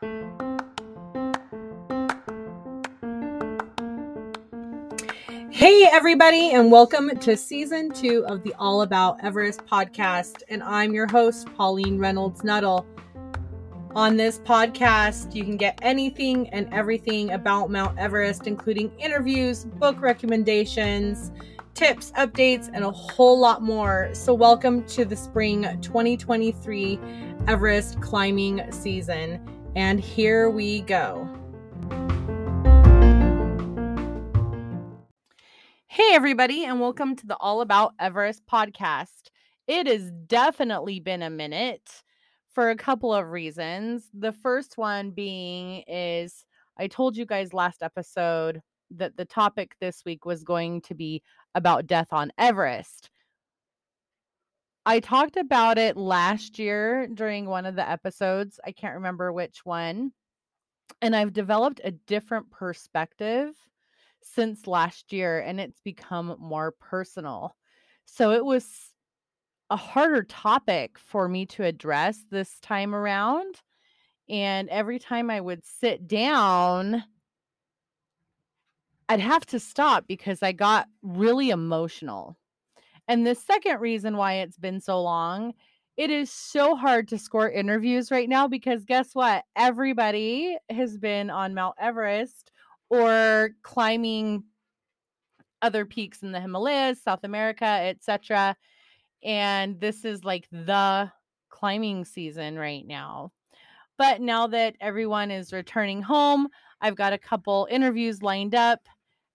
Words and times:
Hey, 0.00 0.06
everybody, 5.90 6.52
and 6.52 6.70
welcome 6.70 7.18
to 7.18 7.36
season 7.36 7.90
two 7.90 8.24
of 8.28 8.44
the 8.44 8.54
All 8.60 8.82
About 8.82 9.18
Everest 9.24 9.66
podcast. 9.66 10.44
And 10.48 10.62
I'm 10.62 10.94
your 10.94 11.08
host, 11.08 11.52
Pauline 11.56 11.98
Reynolds 11.98 12.44
Nuttall. 12.44 12.86
On 13.96 14.16
this 14.16 14.38
podcast, 14.38 15.34
you 15.34 15.42
can 15.42 15.56
get 15.56 15.76
anything 15.82 16.48
and 16.50 16.72
everything 16.72 17.32
about 17.32 17.72
Mount 17.72 17.98
Everest, 17.98 18.46
including 18.46 18.92
interviews, 19.00 19.64
book 19.64 20.00
recommendations, 20.00 21.32
tips, 21.74 22.12
updates, 22.12 22.70
and 22.72 22.84
a 22.84 22.90
whole 22.92 23.36
lot 23.36 23.62
more. 23.62 24.10
So, 24.12 24.32
welcome 24.32 24.84
to 24.84 25.04
the 25.04 25.16
spring 25.16 25.62
2023 25.80 27.00
Everest 27.48 28.00
climbing 28.00 28.62
season. 28.70 29.57
And 29.78 30.00
here 30.00 30.50
we 30.50 30.80
go. 30.80 31.28
Hey, 35.86 36.14
everybody, 36.14 36.64
and 36.64 36.80
welcome 36.80 37.14
to 37.14 37.24
the 37.24 37.36
All 37.36 37.60
About 37.60 37.94
Everest 38.00 38.44
podcast. 38.44 39.30
It 39.68 39.86
has 39.86 40.10
definitely 40.26 40.98
been 40.98 41.22
a 41.22 41.30
minute 41.30 42.02
for 42.52 42.70
a 42.70 42.76
couple 42.76 43.14
of 43.14 43.28
reasons. 43.28 44.10
The 44.12 44.32
first 44.32 44.78
one 44.78 45.12
being 45.12 45.84
is 45.86 46.44
I 46.76 46.88
told 46.88 47.16
you 47.16 47.24
guys 47.24 47.54
last 47.54 47.80
episode 47.80 48.60
that 48.90 49.16
the 49.16 49.26
topic 49.26 49.76
this 49.80 50.02
week 50.04 50.24
was 50.24 50.42
going 50.42 50.80
to 50.82 50.94
be 50.96 51.22
about 51.54 51.86
death 51.86 52.08
on 52.10 52.32
Everest. 52.36 53.10
I 54.88 55.00
talked 55.00 55.36
about 55.36 55.76
it 55.76 55.98
last 55.98 56.58
year 56.58 57.06
during 57.08 57.44
one 57.44 57.66
of 57.66 57.74
the 57.74 57.86
episodes. 57.86 58.58
I 58.64 58.72
can't 58.72 58.94
remember 58.94 59.30
which 59.30 59.60
one. 59.62 60.12
And 61.02 61.14
I've 61.14 61.34
developed 61.34 61.82
a 61.84 61.90
different 61.90 62.50
perspective 62.50 63.50
since 64.22 64.66
last 64.66 65.12
year 65.12 65.40
and 65.40 65.60
it's 65.60 65.78
become 65.82 66.36
more 66.40 66.72
personal. 66.72 67.54
So 68.06 68.30
it 68.30 68.42
was 68.42 68.66
a 69.68 69.76
harder 69.76 70.22
topic 70.22 70.98
for 70.98 71.28
me 71.28 71.44
to 71.44 71.64
address 71.64 72.20
this 72.30 72.58
time 72.60 72.94
around. 72.94 73.56
And 74.26 74.70
every 74.70 74.98
time 74.98 75.28
I 75.28 75.42
would 75.42 75.66
sit 75.66 76.08
down, 76.08 77.04
I'd 79.06 79.20
have 79.20 79.44
to 79.48 79.60
stop 79.60 80.06
because 80.08 80.42
I 80.42 80.52
got 80.52 80.88
really 81.02 81.50
emotional. 81.50 82.38
And 83.08 83.26
the 83.26 83.34
second 83.34 83.80
reason 83.80 84.16
why 84.16 84.34
it's 84.34 84.58
been 84.58 84.80
so 84.80 85.02
long, 85.02 85.54
it 85.96 86.10
is 86.10 86.30
so 86.30 86.76
hard 86.76 87.08
to 87.08 87.18
score 87.18 87.50
interviews 87.50 88.10
right 88.10 88.28
now 88.28 88.46
because 88.46 88.84
guess 88.84 89.14
what? 89.14 89.44
Everybody 89.56 90.56
has 90.70 90.96
been 90.98 91.30
on 91.30 91.54
Mount 91.54 91.74
Everest 91.80 92.52
or 92.90 93.50
climbing 93.62 94.44
other 95.62 95.84
peaks 95.84 96.22
in 96.22 96.32
the 96.32 96.40
Himalayas, 96.40 97.02
South 97.02 97.24
America, 97.24 97.64
etc. 97.64 98.56
And 99.24 99.80
this 99.80 100.04
is 100.04 100.22
like 100.22 100.46
the 100.52 101.10
climbing 101.48 102.04
season 102.04 102.56
right 102.56 102.86
now. 102.86 103.32
But 103.96 104.20
now 104.20 104.46
that 104.46 104.76
everyone 104.80 105.32
is 105.32 105.52
returning 105.52 106.02
home, 106.02 106.48
I've 106.80 106.94
got 106.94 107.12
a 107.12 107.18
couple 107.18 107.66
interviews 107.70 108.22
lined 108.22 108.54
up 108.54 108.80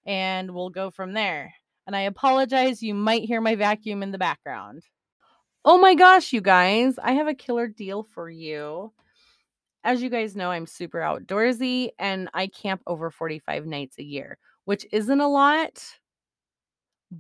and 0.06 0.52
we'll 0.52 0.70
go 0.70 0.90
from 0.90 1.12
there. 1.12 1.54
And 1.86 1.96
I 1.96 2.02
apologize, 2.02 2.82
you 2.82 2.94
might 2.94 3.24
hear 3.24 3.42
my 3.42 3.56
vacuum 3.56 4.04
in 4.04 4.12
the 4.12 4.18
background. 4.18 4.84
Oh 5.66 5.78
my 5.78 5.96
gosh, 5.96 6.34
you 6.34 6.42
guys, 6.42 6.98
I 7.02 7.14
have 7.14 7.28
a 7.28 7.34
killer 7.34 7.68
deal 7.68 8.04
for 8.04 8.30
you 8.30 8.92
as 9.84 10.02
you 10.02 10.10
guys 10.10 10.36
know, 10.36 10.50
I'm 10.52 10.66
super 10.66 11.00
outdoorsy 11.00 11.90
and 12.00 12.30
I 12.34 12.48
camp 12.48 12.82
over 12.88 13.12
45 13.12 13.66
nights 13.66 13.98
a 14.00 14.04
year, 14.04 14.38
which 14.66 14.86
isn't 14.92 15.20
a 15.20 15.28
lot, 15.28 15.84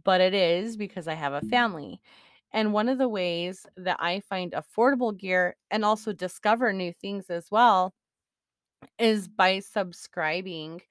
but 0.03 0.21
it 0.21 0.33
is 0.33 0.77
because 0.77 1.07
I 1.07 1.13
have 1.13 1.33
a 1.33 1.41
family. 1.41 1.99
And 2.53 2.71
one 2.71 2.87
of 2.87 2.97
the 2.97 3.09
ways 3.09 3.65
that 3.77 3.97
I 3.99 4.21
find 4.21 4.53
affordable 4.53 5.17
gear 5.17 5.55
and 5.71 5.83
also 5.83 6.13
discover 6.13 6.71
new 6.71 6.93
things 6.93 7.29
as 7.29 7.47
well 7.51 7.93
is 8.99 9.27
by 9.27 9.59
subscribing 9.59 10.81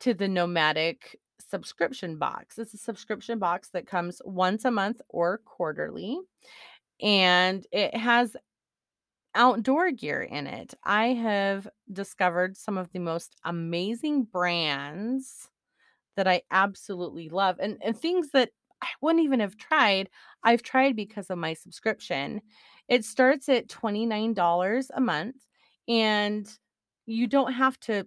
to 0.00 0.14
the 0.14 0.26
Nomadik 0.26 1.16
subscription 1.40 2.16
box. 2.16 2.58
It's 2.58 2.74
a 2.74 2.78
subscription 2.78 3.38
box 3.38 3.70
that 3.70 3.86
comes 3.86 4.20
once 4.24 4.64
a 4.64 4.70
month 4.70 5.00
or 5.08 5.38
quarterly. 5.44 6.18
And 7.00 7.66
it 7.72 7.96
has 7.96 8.36
outdoor 9.34 9.90
gear 9.92 10.22
in 10.22 10.46
it. 10.46 10.74
I 10.84 11.08
have 11.08 11.68
discovered 11.92 12.56
some 12.56 12.76
of 12.76 12.90
the 12.92 12.98
most 12.98 13.36
amazing 13.44 14.24
brands 14.24 15.48
that 16.16 16.26
I 16.26 16.42
absolutely 16.50 17.28
love 17.28 17.56
and, 17.60 17.78
and 17.82 17.96
things 17.96 18.30
that 18.32 18.50
I 18.82 18.88
wouldn't 19.00 19.24
even 19.24 19.40
have 19.40 19.56
tried. 19.56 20.10
I've 20.42 20.62
tried 20.62 20.96
because 20.96 21.30
of 21.30 21.38
my 21.38 21.54
subscription. 21.54 22.40
It 22.88 23.04
starts 23.04 23.48
at 23.48 23.68
$29 23.68 24.90
a 24.94 25.00
month 25.00 25.36
and 25.86 26.48
you 27.06 27.26
don't 27.26 27.52
have 27.52 27.78
to 27.80 28.06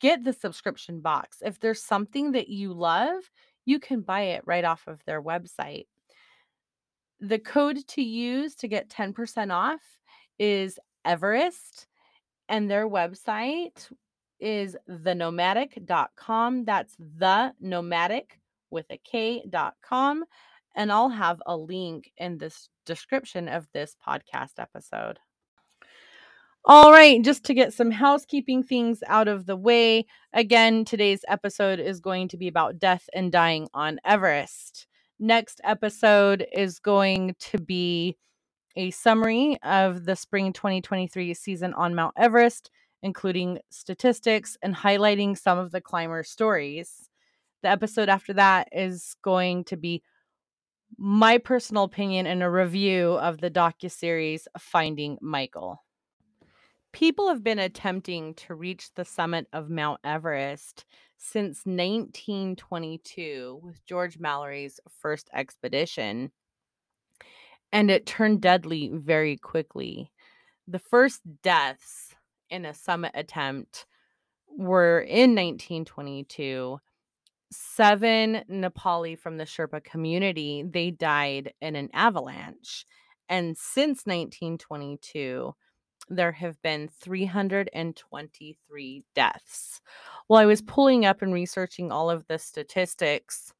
get 0.00 0.24
the 0.24 0.32
subscription 0.32 1.00
box. 1.00 1.38
If 1.44 1.60
there's 1.60 1.82
something 1.82 2.32
that 2.32 2.48
you 2.48 2.72
love, 2.72 3.30
you 3.64 3.78
can 3.78 4.00
buy 4.00 4.22
it 4.22 4.42
right 4.46 4.64
off 4.64 4.86
of 4.86 5.04
their 5.04 5.22
website. 5.22 5.86
The 7.20 7.38
code 7.38 7.86
to 7.88 8.02
use 8.02 8.54
to 8.56 8.68
get 8.68 8.88
10% 8.88 9.52
off 9.52 9.80
is 10.38 10.78
Everest, 11.04 11.86
and 12.48 12.70
their 12.70 12.88
website 12.88 13.90
is 14.40 14.76
thenomadik.com. 14.88 16.64
That's 16.64 16.96
the 16.98 17.52
nomadic 17.60 18.40
with 18.70 18.86
a 18.90 18.98
K.com. 18.98 20.24
And 20.74 20.92
I'll 20.92 21.10
have 21.10 21.42
a 21.46 21.56
link 21.56 22.10
in 22.16 22.38
this 22.38 22.68
description 22.86 23.48
of 23.48 23.68
this 23.72 23.96
podcast 24.06 24.58
episode. 24.58 25.18
All 26.66 26.92
right, 26.92 27.22
just 27.22 27.44
to 27.44 27.54
get 27.54 27.72
some 27.72 27.90
housekeeping 27.90 28.62
things 28.62 29.02
out 29.06 29.28
of 29.28 29.46
the 29.46 29.56
way. 29.56 30.04
Again, 30.34 30.84
today's 30.84 31.24
episode 31.26 31.80
is 31.80 32.00
going 32.00 32.28
to 32.28 32.36
be 32.36 32.48
about 32.48 32.78
death 32.78 33.08
and 33.14 33.32
dying 33.32 33.66
on 33.72 33.98
Everest. 34.04 34.86
Next 35.18 35.62
episode 35.64 36.46
is 36.52 36.78
going 36.78 37.34
to 37.40 37.58
be 37.58 38.18
a 38.76 38.90
summary 38.90 39.58
of 39.62 40.04
the 40.04 40.14
spring 40.14 40.52
2023 40.52 41.32
season 41.32 41.72
on 41.72 41.94
Mount 41.94 42.12
Everest, 42.18 42.70
including 43.02 43.60
statistics 43.70 44.58
and 44.62 44.76
highlighting 44.76 45.38
some 45.38 45.56
of 45.56 45.70
the 45.70 45.80
climber 45.80 46.22
stories. 46.22 47.08
The 47.62 47.70
episode 47.70 48.10
after 48.10 48.34
that 48.34 48.68
is 48.70 49.16
going 49.22 49.64
to 49.64 49.78
be 49.78 50.02
my 50.98 51.38
personal 51.38 51.84
opinion 51.84 52.26
and 52.26 52.42
a 52.42 52.50
review 52.50 53.12
of 53.12 53.40
the 53.40 53.50
docu-series 53.50 54.46
Finding 54.58 55.16
Michael. 55.22 55.82
People 56.92 57.28
have 57.28 57.44
been 57.44 57.58
attempting 57.58 58.34
to 58.34 58.54
reach 58.54 58.92
the 58.94 59.04
summit 59.04 59.46
of 59.52 59.70
Mount 59.70 60.00
Everest 60.04 60.84
since 61.16 61.58
1922 61.64 63.60
with 63.62 63.84
George 63.86 64.18
Mallory's 64.18 64.80
first 65.00 65.28
expedition 65.32 66.32
and 67.72 67.90
it 67.90 68.06
turned 68.06 68.40
deadly 68.40 68.90
very 68.92 69.36
quickly. 69.36 70.10
The 70.66 70.78
first 70.78 71.20
deaths 71.42 72.14
in 72.48 72.64
a 72.64 72.74
summit 72.74 73.12
attempt 73.14 73.86
were 74.48 75.00
in 75.00 75.34
1922. 75.34 76.78
Seven 77.52 78.44
Nepali 78.50 79.18
from 79.18 79.36
the 79.36 79.44
Sherpa 79.44 79.82
community, 79.82 80.64
they 80.68 80.90
died 80.90 81.52
in 81.60 81.76
an 81.76 81.90
avalanche. 81.92 82.86
And 83.28 83.56
since 83.56 84.06
1922, 84.06 85.54
there 86.10 86.32
have 86.32 86.60
been 86.62 86.88
323 86.88 89.04
deaths. 89.14 89.80
While 90.26 90.42
I 90.42 90.46
was 90.46 90.60
pulling 90.60 91.06
up 91.06 91.22
and 91.22 91.32
researching 91.32 91.92
all 91.92 92.10
of 92.10 92.26
the 92.26 92.38
statistics, 92.38 93.52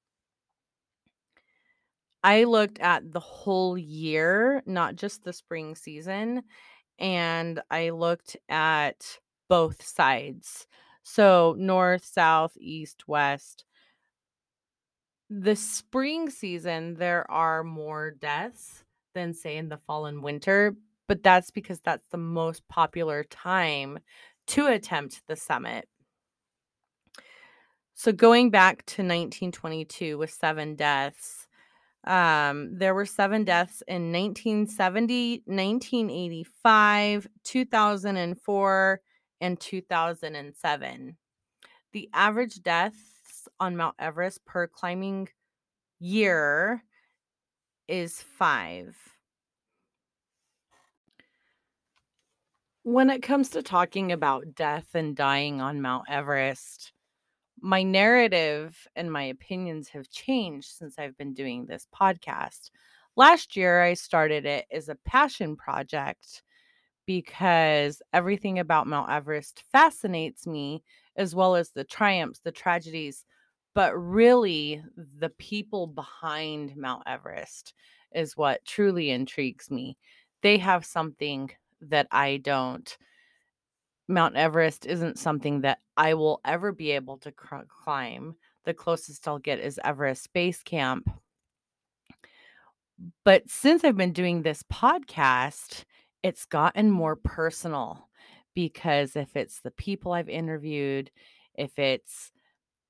I 2.23 2.45
looked 2.45 2.79
at 2.81 3.13
the 3.13 3.21
whole 3.21 3.79
year, 3.79 4.63
not 4.67 4.97
just 4.97 5.25
the 5.25 5.33
spring 5.33 5.75
season, 5.75 6.43
and 6.99 7.63
I 7.71 7.91
looked 7.91 8.37
at 8.49 9.19
both 9.49 9.87
sides. 9.87 10.67
So, 11.03 11.55
north, 11.59 12.05
south, 12.05 12.57
east, 12.59 13.09
west. 13.09 13.65
The 15.31 15.57
spring 15.57 16.29
season, 16.29 16.95
there 16.95 17.31
are 17.31 17.65
more 17.65 18.11
deaths 18.11 18.85
than, 19.15 19.33
say, 19.33 19.57
in 19.57 19.69
the 19.69 19.79
fall 19.79 20.07
and 20.07 20.23
winter, 20.23 20.77
but 21.11 21.25
that's 21.25 21.51
because 21.51 21.81
that's 21.81 22.07
the 22.13 22.17
most 22.17 22.63
popular 22.69 23.25
time 23.25 23.99
to 24.47 24.69
attempt 24.69 25.21
the 25.27 25.35
summit. 25.35 25.89
So, 27.95 28.13
going 28.13 28.51
back 28.51 28.87
to 28.87 29.03
1922 29.03 30.17
with 30.17 30.31
seven 30.31 30.77
deaths, 30.77 31.49
um, 32.07 32.79
there 32.79 32.95
were 32.95 33.07
seven 33.07 33.43
deaths 33.43 33.83
in 33.89 34.13
1970, 34.13 35.43
1985, 35.47 37.27
2004, 37.43 39.01
and 39.41 39.59
2007. 39.59 41.17
The 41.93 42.09
average 42.15 42.63
deaths 42.63 43.49
on 43.59 43.77
Mount 43.77 43.97
Everest 43.99 44.45
per 44.45 44.69
climbing 44.69 45.29
year 45.99 46.85
is 47.89 48.23
five. 48.23 48.97
When 52.83 53.11
it 53.11 53.23
comes 53.23 53.51
to 53.51 53.63
talking 53.63 54.11
about 54.11 54.55
death 54.55 54.95
and 54.95 55.15
dying 55.15 55.61
on 55.61 55.83
Mount 55.83 56.05
Everest, 56.09 56.93
my 57.61 57.83
narrative 57.83 58.89
and 58.97 59.13
my 59.13 59.25
opinions 59.25 59.89
have 59.91 60.11
changed 60.11 60.69
since 60.69 60.99
I've 60.99 61.17
been 61.19 61.35
doing 61.35 61.67
this 61.67 61.87
podcast. 61.95 62.71
Last 63.17 63.55
year, 63.55 63.83
I 63.83 63.95
started 63.95 64.47
it 64.47 64.67
as 64.73 64.89
a 64.89 64.95
passion 65.05 65.57
project 65.57 66.43
because 67.07 68.01
everything 68.15 68.59
about 68.59 68.87
Mount 68.87 69.11
Everest 69.11 69.63
fascinates 69.73 70.47
me, 70.47 70.83
as 71.17 71.35
well 71.35 71.57
as 71.57 71.71
the 71.71 71.85
triumphs, 71.85 72.41
the 72.41 72.53
tragedies, 72.53 73.27
but 73.75 73.95
really 73.95 74.83
the 74.97 75.31
people 75.31 75.87
behind 75.87 76.77
Mount 76.77 77.03
Everest 77.07 77.75
is 78.15 78.39
what 78.39 78.65
truly 78.65 79.11
intrigues 79.11 79.71
me. 79.71 79.99
They 80.43 80.57
have 80.59 80.87
something 80.87 81.51
that 81.83 82.07
I 82.11 82.39
don't. 82.39 82.97
Mount 84.09 84.37
Everest 84.37 84.87
isn't 84.87 85.19
something 85.19 85.61
that 85.61 85.79
I 85.97 86.15
will 86.15 86.41
ever 86.45 86.73
be 86.73 86.91
able 86.93 87.19
to 87.19 87.33
cr- 87.33 87.57
climb. 87.69 88.35
The 88.65 88.75
closest 88.75 89.27
I'll 89.27 89.39
get 89.39 89.61
is 89.61 89.81
Everest 89.85 90.33
Base 90.33 90.63
Camp. 90.63 91.09
But 93.25 93.49
since 93.49 93.85
I've 93.85 93.97
been 93.97 94.13
doing 94.13 94.43
this 94.43 94.63
podcast, 94.65 95.85
it's 96.23 96.45
gotten 96.45 96.91
more 96.91 97.17
personal 97.17 98.09
because 98.55 99.17
if 99.17 99.37
it's 99.37 99.61
the 99.61 99.71
people 99.71 100.13
I've 100.13 100.29
interviewed, 100.29 101.11
if 101.55 101.79
it's 101.79 102.33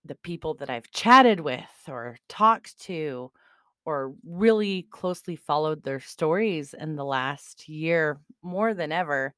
the 0.05 0.17
people 0.17 0.55
that 0.55 0.71
I've 0.71 0.91
chatted 0.91 1.41
with 1.41 1.61
or 1.87 2.17
talked 2.29 2.81
to, 2.83 3.31
or 3.85 4.15
really 4.25 4.87
closely 4.91 5.37
followed 5.37 5.83
their 5.83 6.01
stories 6.01 6.75
in 6.75 6.97
the 6.97 7.05
last 7.05 7.69
year 7.69 8.21
more 8.43 8.75
than 8.75 8.93
ever, 8.93 9.35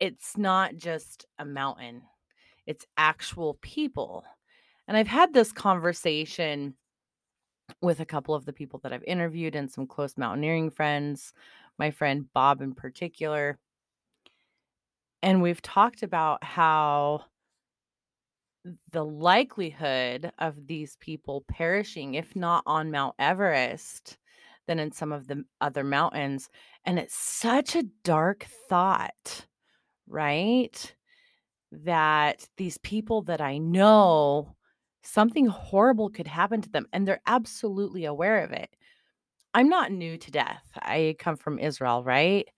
it's 0.00 0.36
not 0.36 0.76
just 0.76 1.26
a 1.38 1.44
mountain, 1.44 2.02
it's 2.66 2.86
actual 2.96 3.54
people. 3.62 4.24
And 4.86 4.96
I've 4.96 5.08
had 5.08 5.32
this 5.32 5.52
conversation 5.52 6.74
with 7.80 8.00
a 8.00 8.04
couple 8.04 8.34
of 8.34 8.44
the 8.44 8.52
people 8.52 8.80
that 8.82 8.92
I've 8.92 9.04
interviewed 9.04 9.56
and 9.56 9.70
some 9.70 9.86
close 9.86 10.18
mountaineering 10.18 10.70
friends, 10.70 11.32
my 11.78 11.90
friend 11.90 12.26
Bob 12.34 12.60
in 12.60 12.74
particular. 12.74 13.58
And 15.22 15.40
we've 15.40 15.62
talked 15.62 16.02
about 16.02 16.44
how 16.44 17.24
the 18.92 19.04
likelihood 19.04 20.32
of 20.38 20.66
these 20.66 20.96
people 21.00 21.44
perishing, 21.48 22.14
if 22.14 22.34
not 22.34 22.62
on 22.66 22.90
Mount 22.90 23.14
Everest, 23.18 24.18
then 24.66 24.78
in 24.78 24.92
some 24.92 25.12
of 25.12 25.26
the 25.26 25.44
other 25.60 25.84
mountains. 25.84 26.48
And 26.84 26.98
it's 26.98 27.14
such 27.14 27.76
a 27.76 27.84
dark 28.02 28.46
thought, 28.68 29.46
right? 30.08 30.94
That 31.72 32.46
these 32.56 32.78
people 32.78 33.22
that 33.22 33.40
I 33.40 33.58
know, 33.58 34.56
something 35.02 35.46
horrible 35.46 36.08
could 36.10 36.26
happen 36.26 36.62
to 36.62 36.70
them, 36.70 36.86
and 36.92 37.06
they're 37.06 37.20
absolutely 37.26 38.06
aware 38.06 38.42
of 38.42 38.52
it. 38.52 38.70
I'm 39.52 39.68
not 39.68 39.92
new 39.92 40.16
to 40.18 40.30
death. 40.30 40.64
I 40.76 41.16
come 41.18 41.36
from 41.36 41.58
Israel, 41.58 42.02
right? 42.02 42.48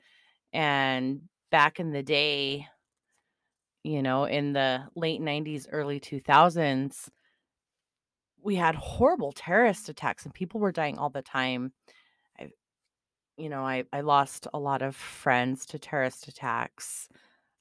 And 0.52 1.22
back 1.50 1.80
in 1.80 1.92
the 1.92 2.02
day, 2.02 2.68
you 3.86 4.02
know, 4.02 4.24
in 4.24 4.52
the 4.52 4.82
late 4.96 5.20
90s, 5.20 5.68
early 5.70 6.00
2000s, 6.00 7.08
we 8.42 8.56
had 8.56 8.74
horrible 8.74 9.30
terrorist 9.30 9.88
attacks 9.88 10.24
and 10.24 10.34
people 10.34 10.58
were 10.58 10.72
dying 10.72 10.98
all 10.98 11.10
the 11.10 11.22
time. 11.22 11.72
I 12.38 12.50
you 13.36 13.48
know, 13.48 13.62
I 13.64 13.84
I 13.92 14.00
lost 14.00 14.48
a 14.52 14.58
lot 14.58 14.82
of 14.82 14.96
friends 14.96 15.66
to 15.66 15.78
terrorist 15.78 16.26
attacks. 16.26 17.08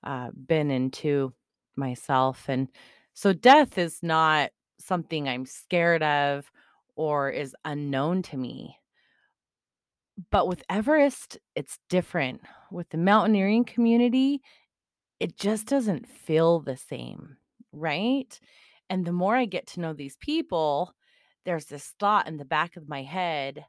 Uh 0.03 0.31
been 0.31 0.71
into 0.71 1.33
myself 1.75 2.45
and 2.49 2.69
so 3.13 3.31
death 3.31 3.77
is 3.77 3.99
not 4.01 4.49
something 4.79 5.29
I'm 5.29 5.45
scared 5.45 6.03
of 6.03 6.51
or 6.95 7.29
is 7.29 7.55
unknown 7.65 8.23
to 8.23 8.37
me. 8.37 8.77
But 10.31 10.47
with 10.47 10.63
Everest, 10.69 11.37
it's 11.55 11.77
different. 11.89 12.41
With 12.71 12.89
the 12.89 12.97
mountaineering 12.97 13.65
community, 13.65 14.41
it 15.19 15.37
just 15.37 15.67
doesn't 15.67 16.07
feel 16.07 16.59
the 16.59 16.77
same, 16.77 17.37
right? 17.71 18.39
And 18.89 19.05
the 19.05 19.11
more 19.11 19.35
I 19.35 19.45
get 19.45 19.67
to 19.67 19.79
know 19.79 19.93
these 19.93 20.17
people, 20.17 20.93
there's 21.45 21.65
this 21.65 21.93
thought 21.99 22.27
in 22.27 22.37
the 22.37 22.45
back 22.45 22.75
of 22.75 22.89
my 22.89 23.03
head 23.03 23.65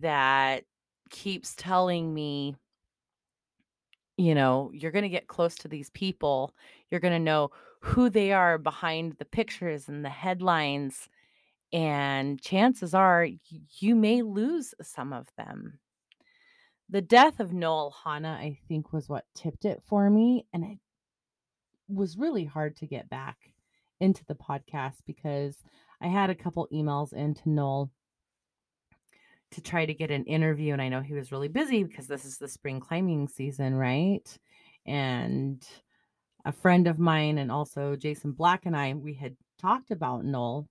that 0.00 0.64
keeps 1.10 1.54
telling 1.56 2.12
me, 2.12 2.56
you 4.16 4.34
know, 4.34 4.70
you're 4.74 4.92
going 4.92 5.02
to 5.02 5.08
get 5.08 5.28
close 5.28 5.56
to 5.56 5.68
these 5.68 5.90
people. 5.90 6.54
You're 6.90 7.00
going 7.00 7.14
to 7.14 7.18
know 7.18 7.50
who 7.80 8.10
they 8.10 8.32
are 8.32 8.58
behind 8.58 9.14
the 9.18 9.24
pictures 9.24 9.88
and 9.88 10.04
the 10.04 10.10
headlines. 10.10 11.08
And 11.72 12.40
chances 12.40 12.94
are 12.94 13.28
you 13.78 13.94
may 13.94 14.22
lose 14.22 14.74
some 14.82 15.12
of 15.12 15.28
them 15.36 15.78
the 16.90 17.00
death 17.00 17.38
of 17.38 17.52
Noel 17.52 17.94
Hanna, 18.04 18.36
I 18.40 18.58
think, 18.68 18.92
was 18.92 19.08
what 19.08 19.24
tipped 19.34 19.64
it 19.64 19.80
for 19.86 20.10
me. 20.10 20.46
And 20.52 20.64
it 20.64 20.78
was 21.88 22.18
really 22.18 22.44
hard 22.44 22.76
to 22.76 22.86
get 22.86 23.08
back 23.08 23.36
into 24.00 24.24
the 24.26 24.34
podcast 24.34 24.96
because 25.06 25.56
I 26.00 26.08
had 26.08 26.30
a 26.30 26.34
couple 26.34 26.68
emails 26.72 27.12
into 27.12 27.48
Noel 27.48 27.90
to 29.52 29.60
try 29.60 29.86
to 29.86 29.94
get 29.94 30.10
an 30.10 30.24
interview. 30.24 30.72
And 30.72 30.82
I 30.82 30.88
know 30.88 31.00
he 31.00 31.14
was 31.14 31.30
really 31.30 31.48
busy 31.48 31.84
because 31.84 32.08
this 32.08 32.24
is 32.24 32.38
the 32.38 32.48
spring 32.48 32.80
climbing 32.80 33.28
season, 33.28 33.74
right? 33.74 34.26
And 34.84 35.64
a 36.44 36.52
friend 36.52 36.88
of 36.88 36.98
mine 36.98 37.38
and 37.38 37.52
also 37.52 37.94
Jason 37.94 38.32
Black 38.32 38.66
and 38.66 38.76
I, 38.76 38.94
we 38.94 39.14
had 39.14 39.36
talked 39.60 39.92
about 39.92 40.24
Noel 40.24 40.66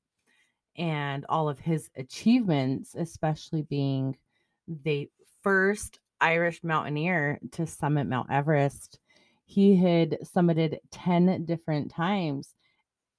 and 0.75 1.25
all 1.29 1.47
of 1.47 1.59
his 1.59 1.89
achievements, 1.95 2.95
especially 2.95 3.61
being 3.61 4.17
the 4.67 5.09
first 5.43 5.99
Irish 6.21 6.63
mountaineer 6.63 7.39
to 7.51 7.65
summit 7.67 8.07
Mount 8.07 8.31
Everest. 8.31 8.99
He 9.45 9.75
had 9.75 10.17
summited 10.23 10.77
10 10.91 11.45
different 11.45 11.91
times. 11.91 12.55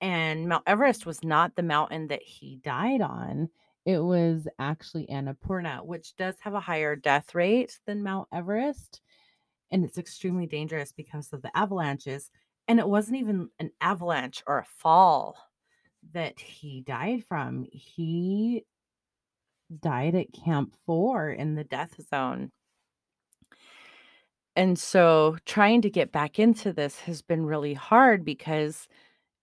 And 0.00 0.48
Mount 0.48 0.64
Everest 0.66 1.04
was 1.06 1.22
not 1.22 1.56
the 1.56 1.62
mountain 1.62 2.06
that 2.08 2.22
he 2.22 2.56
died 2.62 3.02
on. 3.02 3.48
It 3.84 3.98
was 3.98 4.46
actually 4.58 5.06
Annapurna, 5.06 5.84
which 5.84 6.16
does 6.16 6.36
have 6.40 6.54
a 6.54 6.60
higher 6.60 6.96
death 6.96 7.34
rate 7.34 7.78
than 7.86 8.02
Mount 8.02 8.28
Everest. 8.32 9.00
And 9.70 9.84
it's 9.84 9.98
extremely 9.98 10.46
dangerous 10.46 10.92
because 10.92 11.32
of 11.32 11.42
the 11.42 11.56
avalanches. 11.56 12.30
And 12.68 12.78
it 12.78 12.88
wasn't 12.88 13.18
even 13.18 13.48
an 13.58 13.70
avalanche 13.80 14.42
or 14.46 14.58
a 14.58 14.66
fall 14.78 15.36
that 16.12 16.38
he 16.40 16.82
died 16.82 17.24
from. 17.28 17.66
He 17.72 18.64
died 19.80 20.14
at 20.14 20.32
Camp 20.32 20.74
4 20.86 21.30
in 21.30 21.54
the 21.54 21.64
death 21.64 21.94
zone. 22.08 22.50
And 24.56 24.78
so 24.78 25.36
trying 25.46 25.82
to 25.82 25.90
get 25.90 26.12
back 26.12 26.38
into 26.38 26.72
this 26.72 27.00
has 27.00 27.22
been 27.22 27.46
really 27.46 27.74
hard 27.74 28.24
because 28.24 28.88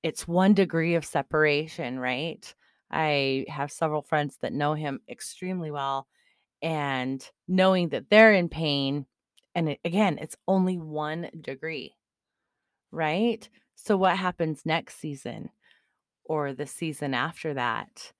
it's 0.03 0.27
one 0.27 0.53
degree 0.53 0.95
of 0.95 1.05
separation, 1.05 1.99
right? 1.99 2.53
I 2.91 3.45
have 3.49 3.71
several 3.71 4.01
friends 4.01 4.37
that 4.41 4.53
know 4.53 4.73
him 4.73 5.01
extremely 5.09 5.71
well 5.71 6.07
and 6.61 7.27
knowing 7.47 7.89
that 7.89 8.09
they're 8.09 8.33
in 8.33 8.49
pain 8.49 9.05
and 9.55 9.69
it, 9.69 9.79
again, 9.83 10.19
it's 10.21 10.37
only 10.47 10.77
one 10.77 11.29
degree. 11.41 11.95
Right? 12.91 13.47
So 13.75 13.97
what 13.97 14.17
happens 14.17 14.65
next 14.65 14.99
season 14.99 15.49
or 16.23 16.53
the 16.53 16.67
season 16.67 17.13
after 17.13 17.53
that? 17.53 18.13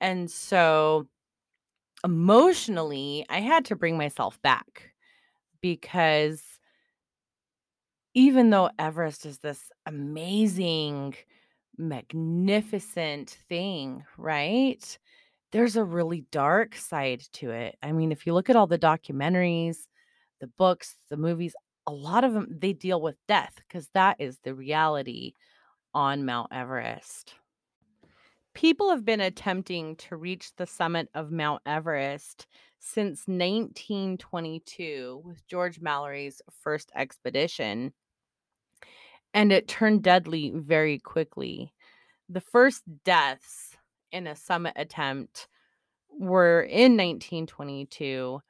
And 0.00 0.30
so 0.30 1.08
emotionally, 2.04 3.24
I 3.28 3.40
had 3.40 3.64
to 3.66 3.76
bring 3.76 3.96
myself 3.96 4.40
back 4.42 4.91
because 5.62 6.42
even 8.14 8.50
though 8.50 8.70
Everest 8.78 9.24
is 9.24 9.38
this 9.38 9.70
amazing, 9.86 11.14
magnificent 11.78 13.30
thing, 13.48 14.04
right? 14.18 14.98
There's 15.50 15.76
a 15.76 15.84
really 15.84 16.26
dark 16.30 16.76
side 16.76 17.22
to 17.34 17.50
it. 17.50 17.76
I 17.82 17.92
mean, 17.92 18.12
if 18.12 18.26
you 18.26 18.34
look 18.34 18.50
at 18.50 18.56
all 18.56 18.66
the 18.66 18.78
documentaries, 18.78 19.86
the 20.40 20.46
books, 20.46 20.96
the 21.08 21.16
movies, 21.16 21.54
a 21.86 21.92
lot 21.92 22.24
of 22.24 22.32
them 22.32 22.48
they 22.58 22.72
deal 22.72 23.00
with 23.00 23.16
death 23.26 23.54
because 23.56 23.88
that 23.94 24.16
is 24.18 24.38
the 24.44 24.54
reality 24.54 25.32
on 25.94 26.24
Mount 26.24 26.52
Everest. 26.52 27.34
People 28.54 28.90
have 28.90 29.04
been 29.04 29.20
attempting 29.20 29.96
to 29.96 30.16
reach 30.16 30.54
the 30.56 30.66
summit 30.66 31.08
of 31.14 31.32
Mount 31.32 31.62
Everest 31.66 32.46
since 32.84 33.20
1922 33.28 35.22
with 35.24 35.46
George 35.46 35.80
Mallory's 35.80 36.42
first 36.50 36.90
expedition. 36.96 37.92
and 39.34 39.52
it 39.52 39.68
turned 39.68 40.02
deadly 40.02 40.52
very 40.54 40.98
quickly. 40.98 41.72
The 42.28 42.40
first 42.40 42.82
deaths 43.04 43.76
in 44.10 44.26
a 44.26 44.36
summit 44.36 44.74
attempt 44.76 45.48
were 46.18 46.62
in 46.62 46.96
1922. 46.96 48.40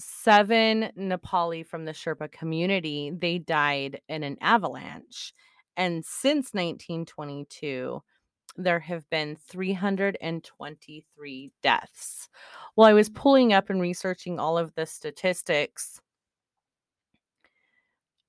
Seven 0.00 0.90
Nepali 0.98 1.66
from 1.66 1.84
the 1.84 1.92
Sherpa 1.92 2.30
community, 2.30 3.10
they 3.16 3.38
died 3.38 4.00
in 4.08 4.22
an 4.22 4.36
avalanche. 4.40 5.32
And 5.76 6.04
since 6.04 6.52
1922, 6.54 8.02
there 8.58 8.80
have 8.80 9.08
been 9.08 9.36
323 9.36 11.52
deaths. 11.62 12.28
While 12.74 12.88
I 12.88 12.92
was 12.92 13.08
pulling 13.08 13.52
up 13.52 13.70
and 13.70 13.80
researching 13.80 14.38
all 14.38 14.58
of 14.58 14.74
the 14.74 14.84
statistics, 14.84 16.00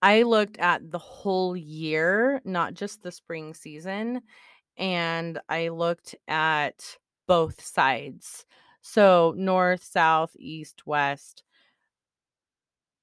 I 0.01 0.24
looked 0.24 0.57
at 0.59 0.91
the 0.91 1.00
whole 1.00 1.57
year, 1.57 2.41
not 2.45 2.74
just 2.74 3.03
the 3.03 3.12
spring 3.12 3.53
season, 3.53 4.21
and 4.77 5.39
I 5.50 5.69
looked 5.69 6.15
at 6.27 6.98
both 7.27 7.65
sides. 7.65 8.45
So, 8.81 9.33
north, 9.36 9.83
south, 9.83 10.31
east, 10.38 10.88
west. 10.88 11.43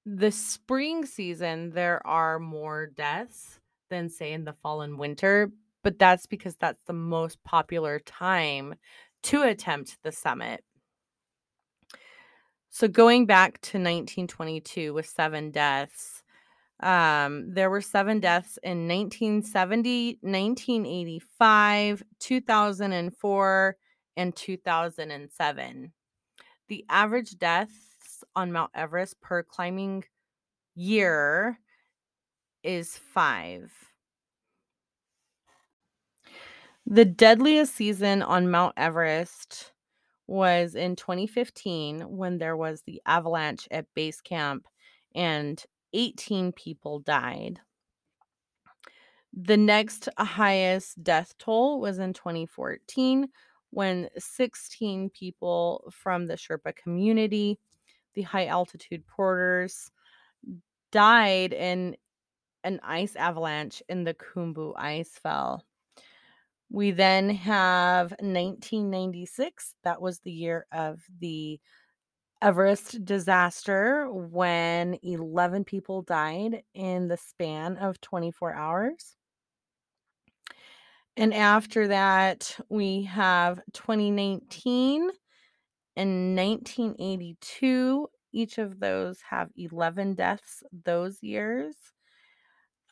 The 0.06 0.30
spring 0.30 1.04
season, 1.04 1.70
there 1.70 2.06
are 2.06 2.38
more 2.38 2.86
deaths 2.86 3.60
than, 3.90 4.08
say, 4.08 4.32
in 4.32 4.44
the 4.44 4.54
fall 4.54 4.80
and 4.80 4.98
winter, 4.98 5.52
but 5.86 6.00
that's 6.00 6.26
because 6.26 6.56
that's 6.56 6.82
the 6.88 6.92
most 6.92 7.38
popular 7.44 8.00
time 8.00 8.74
to 9.22 9.42
attempt 9.42 9.96
the 10.02 10.10
summit. 10.10 10.64
So, 12.70 12.88
going 12.88 13.24
back 13.24 13.60
to 13.60 13.78
1922 13.78 14.92
with 14.92 15.06
seven 15.06 15.52
deaths, 15.52 16.24
um, 16.80 17.54
there 17.54 17.70
were 17.70 17.80
seven 17.80 18.18
deaths 18.18 18.58
in 18.64 18.88
1970, 18.88 20.18
1985, 20.22 22.02
2004, 22.18 23.76
and 24.16 24.34
2007. 24.34 25.92
The 26.66 26.84
average 26.88 27.38
deaths 27.38 28.24
on 28.34 28.50
Mount 28.50 28.72
Everest 28.74 29.20
per 29.20 29.44
climbing 29.44 30.02
year 30.74 31.60
is 32.64 32.98
five. 32.98 33.70
The 36.88 37.04
deadliest 37.04 37.74
season 37.74 38.22
on 38.22 38.48
Mount 38.48 38.74
Everest 38.76 39.72
was 40.28 40.76
in 40.76 40.94
2015 40.94 42.02
when 42.02 42.38
there 42.38 42.56
was 42.56 42.82
the 42.82 43.02
avalanche 43.04 43.66
at 43.72 43.92
base 43.94 44.20
camp 44.20 44.68
and 45.12 45.60
18 45.94 46.52
people 46.52 47.00
died. 47.00 47.58
The 49.32 49.56
next 49.56 50.08
highest 50.16 51.02
death 51.02 51.34
toll 51.38 51.80
was 51.80 51.98
in 51.98 52.12
2014 52.12 53.30
when 53.70 54.08
16 54.16 55.10
people 55.10 55.92
from 55.92 56.26
the 56.26 56.34
Sherpa 56.34 56.76
community, 56.76 57.58
the 58.14 58.22
high 58.22 58.46
altitude 58.46 59.04
porters, 59.08 59.90
died 60.92 61.52
in 61.52 61.96
an 62.62 62.78
ice 62.84 63.16
avalanche 63.16 63.82
in 63.88 64.04
the 64.04 64.14
Khumbu 64.14 64.72
ice 64.76 65.18
fall. 65.20 65.64
We 66.70 66.90
then 66.90 67.30
have 67.30 68.14
1996. 68.20 69.74
That 69.84 70.00
was 70.00 70.20
the 70.20 70.32
year 70.32 70.66
of 70.72 71.02
the 71.20 71.60
Everest 72.42 73.04
disaster 73.04 74.10
when 74.10 74.98
11 75.02 75.64
people 75.64 76.02
died 76.02 76.64
in 76.74 77.08
the 77.08 77.16
span 77.18 77.76
of 77.78 78.00
24 78.00 78.54
hours. 78.54 79.16
And 81.16 81.32
after 81.32 81.88
that, 81.88 82.58
we 82.68 83.02
have 83.04 83.60
2019 83.72 85.10
and 85.96 86.36
1982. 86.36 88.08
Each 88.32 88.58
of 88.58 88.80
those 88.80 89.20
have 89.22 89.50
11 89.56 90.14
deaths 90.14 90.62
those 90.72 91.22
years. 91.22 91.76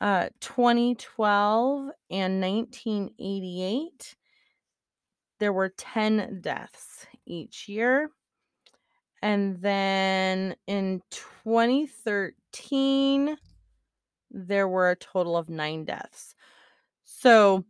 Uh, 0.00 0.28
2012 0.40 1.90
and 2.10 2.40
1988, 2.40 4.16
there 5.40 5.52
were 5.52 5.68
10 5.68 6.40
deaths 6.40 7.06
each 7.26 7.68
year. 7.68 8.10
And 9.22 9.60
then 9.62 10.56
in 10.66 11.02
2013, 11.10 13.36
there 14.30 14.68
were 14.68 14.90
a 14.90 14.96
total 14.96 15.36
of 15.36 15.48
nine 15.48 15.84
deaths. 15.84 16.34
So 17.04 17.64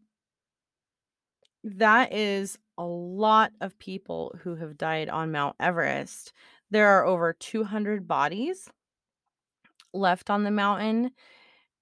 that 1.62 2.12
is 2.12 2.58
a 2.76 2.84
lot 2.84 3.52
of 3.60 3.78
people 3.78 4.34
who 4.42 4.56
have 4.56 4.76
died 4.76 5.08
on 5.08 5.30
Mount 5.30 5.54
Everest. 5.60 6.32
There 6.70 6.88
are 6.88 7.06
over 7.06 7.32
200 7.32 8.08
bodies 8.08 8.68
left 9.92 10.30
on 10.30 10.42
the 10.42 10.50
mountain, 10.50 11.12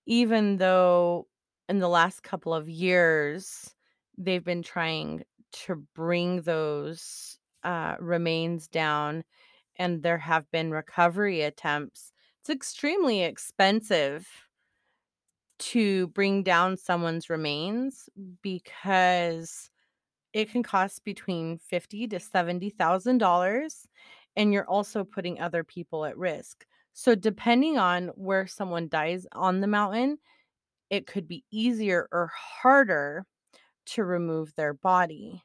even 0.06 0.58
though 0.58 1.28
in 1.68 1.78
the 1.78 1.88
last 1.88 2.22
couple 2.22 2.54
of 2.54 2.68
years, 2.68 3.74
they've 4.18 4.44
been 4.44 4.62
trying 4.62 5.24
to 5.52 5.76
bring 5.94 6.42
those 6.42 7.38
uh, 7.64 7.96
remains 8.00 8.68
down 8.68 9.24
and 9.76 10.02
there 10.02 10.18
have 10.18 10.50
been 10.52 10.70
recovery 10.72 11.42
attempts. 11.42 12.12
It's 12.40 12.50
extremely 12.50 13.22
expensive 13.22 14.28
to 15.58 16.08
bring 16.08 16.42
down 16.42 16.76
someone's 16.76 17.30
remains 17.30 18.08
because 18.42 19.70
it 20.32 20.50
can 20.50 20.62
cost 20.62 21.04
between 21.04 21.58
fifty 21.58 22.08
to 22.08 22.20
seventy 22.20 22.70
thousand 22.70 23.18
dollars, 23.18 23.88
and 24.36 24.52
you're 24.52 24.68
also 24.68 25.04
putting 25.04 25.40
other 25.40 25.64
people 25.64 26.04
at 26.06 26.18
risk. 26.18 26.66
So, 26.92 27.14
depending 27.14 27.78
on 27.78 28.08
where 28.08 28.46
someone 28.46 28.88
dies 28.88 29.26
on 29.32 29.60
the 29.60 29.66
mountain, 29.66 30.18
it 30.90 31.06
could 31.06 31.26
be 31.26 31.44
easier 31.50 32.08
or 32.12 32.30
harder 32.34 33.26
to 33.86 34.04
remove 34.04 34.54
their 34.54 34.74
body. 34.74 35.42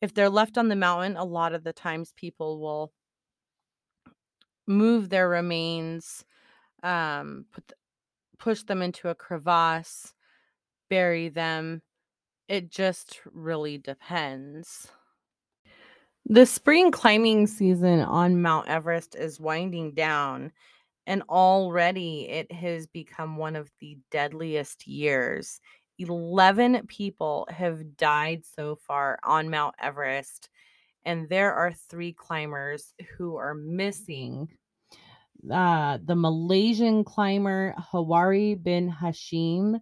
If 0.00 0.14
they're 0.14 0.30
left 0.30 0.58
on 0.58 0.68
the 0.68 0.76
mountain, 0.76 1.16
a 1.16 1.24
lot 1.24 1.54
of 1.54 1.64
the 1.64 1.72
times 1.72 2.12
people 2.16 2.60
will 2.60 2.92
move 4.66 5.08
their 5.08 5.28
remains, 5.28 6.24
um, 6.82 7.46
put 7.52 7.72
push 8.38 8.62
them 8.62 8.82
into 8.82 9.08
a 9.08 9.14
crevasse, 9.14 10.14
bury 10.90 11.28
them. 11.28 11.82
It 12.48 12.70
just 12.70 13.20
really 13.26 13.78
depends. 13.78 14.88
The 16.26 16.46
spring 16.46 16.90
climbing 16.90 17.46
season 17.46 18.00
on 18.00 18.42
Mount 18.42 18.68
Everest 18.68 19.16
is 19.16 19.40
winding 19.40 19.94
down, 19.94 20.52
and 21.08 21.22
already 21.30 22.28
it 22.28 22.52
has 22.52 22.86
become 22.86 23.38
one 23.38 23.56
of 23.56 23.70
the 23.80 23.96
deadliest 24.10 24.86
years. 24.86 25.58
11 25.98 26.86
people 26.86 27.48
have 27.50 27.96
died 27.96 28.42
so 28.44 28.76
far 28.76 29.18
on 29.24 29.48
Mount 29.48 29.74
Everest, 29.80 30.50
and 31.06 31.26
there 31.30 31.54
are 31.54 31.72
three 31.72 32.12
climbers 32.12 32.92
who 33.16 33.36
are 33.36 33.54
missing. 33.54 34.48
Uh, 35.50 35.96
the 36.04 36.14
Malaysian 36.14 37.04
climber 37.04 37.74
Hawari 37.90 38.62
bin 38.62 38.92
Hashim 38.92 39.80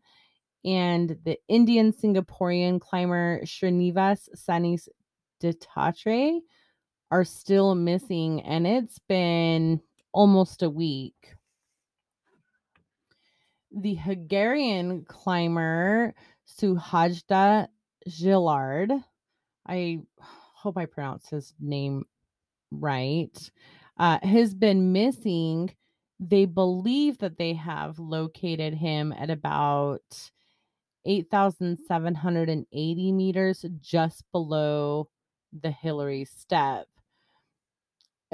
and 0.65 1.19
the 1.25 1.39
Indian 1.49 1.93
Singaporean 1.93 2.81
climber 2.81 3.41
Srinivas 3.43 4.29
Sainis 4.37 4.89
Dattatray 5.43 6.39
are 7.11 7.25
still 7.25 7.75
missing, 7.75 8.43
and 8.43 8.65
it's 8.65 9.01
been 9.09 9.81
almost 10.17 10.63
a 10.63 10.71
week. 10.71 11.35
The 13.71 13.97
Hungarian 13.97 15.05
climber 15.05 16.15
Suhajda 16.49 17.69
Gillard, 18.09 18.93
I 19.67 19.99
hope 20.19 20.79
I 20.79 20.87
pronounced 20.87 21.29
his 21.29 21.53
name 21.61 22.07
right, 22.71 23.51
uh, 23.99 24.19
has 24.23 24.55
been 24.55 24.93
missing. 24.93 25.75
They 26.19 26.47
believe 26.47 27.19
that 27.19 27.37
they 27.37 27.53
have 27.53 27.99
located 27.99 28.73
him 28.73 29.13
at 29.13 29.29
about 29.29 30.31
8,780 31.05 33.13
meters 33.13 33.67
just 33.83 34.25
below 34.33 35.11
the 35.53 35.71
Hillary 35.71 36.25
step. 36.25 36.89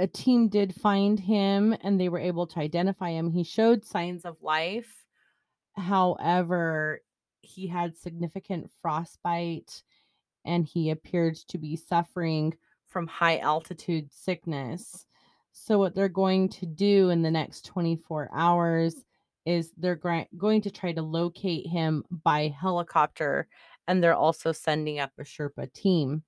A 0.02 0.06
team 0.08 0.48
did 0.48 0.74
find 0.74 1.20
him 1.20 1.76
and 1.80 2.00
they 2.00 2.08
were 2.08 2.18
able 2.18 2.48
to 2.48 2.58
identify 2.58 3.10
him. 3.10 3.30
He 3.30 3.44
showed 3.44 3.84
signs 3.84 4.24
of 4.24 4.42
life. 4.42 5.06
However, 5.76 7.02
he 7.40 7.68
had 7.68 7.96
significant 7.96 8.68
frostbite 8.82 9.84
and 10.44 10.66
he 10.66 10.90
appeared 10.90 11.36
to 11.46 11.56
be 11.56 11.76
suffering 11.76 12.52
from 12.88 13.06
high 13.06 13.38
altitude 13.38 14.12
sickness. 14.12 15.06
So, 15.52 15.78
what 15.78 15.94
they're 15.94 16.08
going 16.08 16.48
to 16.48 16.66
do 16.66 17.10
in 17.10 17.22
the 17.22 17.30
next 17.30 17.64
24 17.66 18.28
hours 18.34 19.04
is 19.46 19.70
they're 19.76 20.26
going 20.36 20.62
to 20.62 20.70
try 20.72 20.92
to 20.94 21.02
locate 21.02 21.68
him 21.68 22.02
by 22.10 22.52
helicopter 22.60 23.46
and 23.86 24.02
they're 24.02 24.16
also 24.16 24.50
sending 24.50 24.98
up 24.98 25.12
a 25.16 25.22
Sherpa 25.22 25.72
team. 25.72 26.24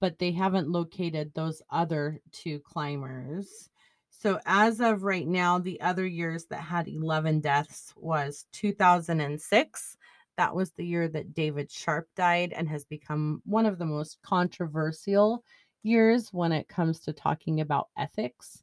But 0.00 0.18
they 0.18 0.32
haven't 0.32 0.68
located 0.68 1.32
those 1.34 1.62
other 1.70 2.20
two 2.32 2.60
climbers. 2.60 3.70
So 4.10 4.40
as 4.46 4.80
of 4.80 5.02
right 5.02 5.26
now, 5.26 5.58
the 5.58 5.80
other 5.80 6.06
years 6.06 6.46
that 6.46 6.60
had 6.60 6.88
11 6.88 7.40
deaths 7.40 7.92
was 7.96 8.46
2006. 8.52 9.96
That 10.36 10.54
was 10.54 10.72
the 10.72 10.84
year 10.84 11.08
that 11.08 11.34
David 11.34 11.70
Sharp 11.70 12.08
died 12.16 12.52
and 12.52 12.68
has 12.68 12.84
become 12.84 13.42
one 13.44 13.66
of 13.66 13.78
the 13.78 13.86
most 13.86 14.18
controversial 14.22 15.44
years 15.82 16.28
when 16.32 16.52
it 16.52 16.68
comes 16.68 17.00
to 17.00 17.12
talking 17.12 17.60
about 17.60 17.88
ethics 17.96 18.62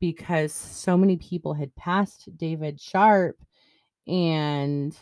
because 0.00 0.52
so 0.52 0.96
many 0.96 1.16
people 1.16 1.54
had 1.54 1.74
passed 1.76 2.28
David 2.36 2.80
Sharp 2.80 3.36
and 4.06 4.96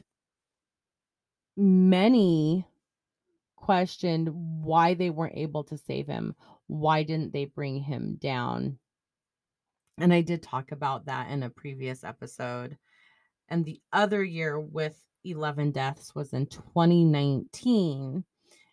many 1.56 2.66
questioned 3.60 4.30
why 4.32 4.94
they 4.94 5.10
weren't 5.10 5.36
able 5.36 5.64
to 5.64 5.78
save 5.78 6.06
him. 6.06 6.34
Why 6.66 7.02
didn't 7.02 7.32
they 7.32 7.44
bring 7.44 7.80
him 7.80 8.16
down? 8.20 8.78
And 9.98 10.12
I 10.12 10.22
did 10.22 10.42
talk 10.42 10.72
about 10.72 11.06
that 11.06 11.30
in 11.30 11.42
a 11.42 11.50
previous 11.50 12.02
episode. 12.02 12.78
And 13.48 13.64
the 13.64 13.80
other 13.92 14.24
year 14.24 14.58
with 14.58 14.96
11 15.24 15.72
deaths 15.72 16.14
was 16.14 16.32
in 16.32 16.46
2019. 16.46 18.24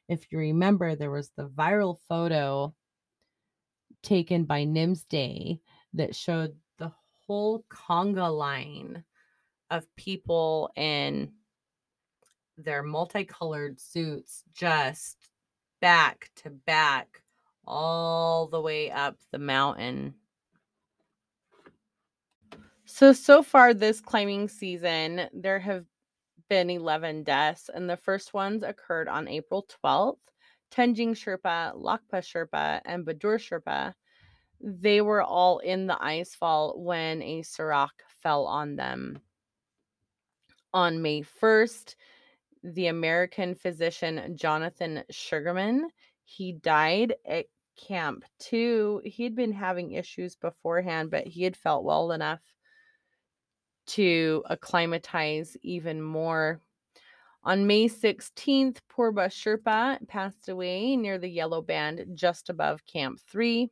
If 0.07 0.31
you 0.31 0.37
remember, 0.37 0.95
there 0.95 1.11
was 1.11 1.31
the 1.35 1.49
viral 1.49 1.97
photo 2.07 2.73
taken 4.03 4.45
by 4.45 4.63
Nimsdai 4.63 5.59
that 5.95 6.15
showed 6.15 6.55
the 6.77 6.93
whole 7.25 7.65
conga 7.69 8.35
line 8.35 9.03
of 9.69 9.85
people 9.97 10.71
in 10.77 11.33
their 12.57 12.83
multicolored 12.83 13.79
suits 13.79 14.43
just 14.53 15.29
back 15.81 16.29
to 16.37 16.49
back 16.49 17.21
all 17.65 18.47
the 18.47 18.61
way 18.61 18.91
up 18.91 19.17
the 19.31 19.39
mountain. 19.39 20.15
So, 22.85 23.13
so 23.13 23.43
far 23.43 23.73
this 23.73 23.99
climbing 23.99 24.47
season, 24.47 25.27
there 25.33 25.59
have 25.59 25.85
been 26.49 26.69
11 26.69 27.23
deaths, 27.23 27.69
and 27.73 27.89
the 27.89 27.97
first 27.97 28.33
ones 28.33 28.63
occurred 28.63 29.07
on 29.07 29.27
April 29.27 29.67
12th. 29.83 30.17
Tenzing 30.71 31.11
Sherpa, 31.11 31.75
Lakpa 31.75 32.21
Sherpa, 32.21 32.81
and 32.85 33.05
Badur 33.05 33.37
Sherpa 33.37 33.93
they 34.59 35.01
were 35.01 35.21
all 35.21 35.59
in 35.59 35.87
the 35.87 36.03
ice 36.03 36.33
fall 36.33 36.73
when 36.77 37.21
a 37.21 37.41
serac 37.43 38.03
fell 38.21 38.45
on 38.45 38.75
them. 38.75 39.19
On 40.73 41.01
May 41.01 41.21
1st, 41.21 41.95
the 42.73 42.87
American 42.87 43.55
physician 43.55 44.35
Jonathan 44.35 45.03
Sugarman, 45.09 45.89
he 46.23 46.53
died 46.53 47.15
at 47.25 47.45
Camp 47.77 48.25
2. 48.39 49.03
He'd 49.05 49.35
been 49.35 49.53
having 49.53 49.93
issues 49.93 50.35
beforehand, 50.35 51.09
but 51.09 51.25
he 51.27 51.43
had 51.43 51.55
felt 51.55 51.83
well 51.83 52.11
enough 52.11 52.41
to 53.87 54.43
acclimatize 54.49 55.55
even 55.61 56.01
more. 56.01 56.59
On 57.43 57.65
May 57.65 57.87
16th, 57.87 58.79
Purba 58.89 59.29
Sherpa 59.29 60.05
passed 60.09 60.49
away 60.49 60.97
near 60.97 61.17
the 61.17 61.29
yellow 61.29 61.61
band 61.61 62.05
just 62.13 62.49
above 62.49 62.85
Camp 62.85 63.21
3. 63.31 63.69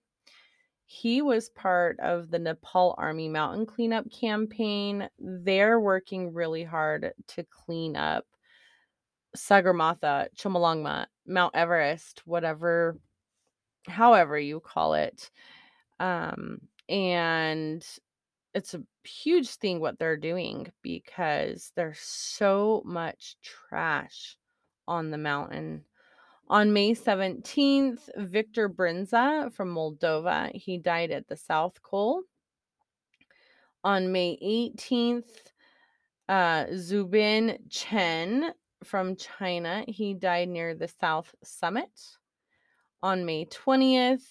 He 0.85 1.21
was 1.21 1.49
part 1.49 1.99
of 1.99 2.29
the 2.29 2.39
Nepal 2.39 2.95
Army 2.97 3.27
Mountain 3.27 3.65
Cleanup 3.65 4.09
Campaign. 4.11 5.09
They're 5.19 5.79
working 5.79 6.31
really 6.31 6.63
hard 6.63 7.11
to 7.27 7.43
clean 7.43 7.97
up 7.97 8.25
Sagarmatha, 9.35 10.27
Chomolungma, 10.35 11.07
Mount 11.27 11.55
Everest, 11.55 12.21
whatever, 12.25 12.97
however 13.87 14.37
you 14.37 14.59
call 14.59 14.93
it. 14.95 15.29
Um, 15.99 16.59
and 16.89 17.85
it's 18.53 18.73
a 18.73 18.83
huge 19.03 19.49
thing 19.49 19.79
what 19.79 19.99
they're 19.99 20.17
doing 20.17 20.71
because 20.81 21.71
there's 21.75 21.99
so 21.99 22.81
much 22.85 23.35
trash 23.41 24.37
on 24.87 25.11
the 25.11 25.17
mountain. 25.17 25.83
On 26.47 26.71
May 26.73 26.93
17th, 26.93 28.09
Victor 28.17 28.69
Brinza 28.69 29.51
from 29.53 29.73
Moldova, 29.73 30.51
he 30.55 30.77
died 30.77 31.11
at 31.11 31.27
the 31.27 31.35
South 31.35 31.81
Col. 31.81 32.21
On 33.83 34.11
May 34.11 34.37
18th, 34.43 35.51
uh, 36.29 36.65
Zubin 36.75 37.57
Chen 37.69 38.53
from 38.85 39.15
China, 39.15 39.83
he 39.87 40.13
died 40.13 40.49
near 40.49 40.75
the 40.75 40.87
South 40.87 41.33
Summit. 41.43 41.89
On 43.01 43.25
May 43.25 43.45
20th, 43.45 44.25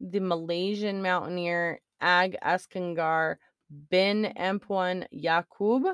the 0.00 0.20
Malaysian 0.20 1.02
mountaineer 1.02 1.80
Ag 2.00 2.36
Askandar 2.42 3.36
bin 3.90 4.32
Empuan 4.36 5.06
Yakub, 5.10 5.84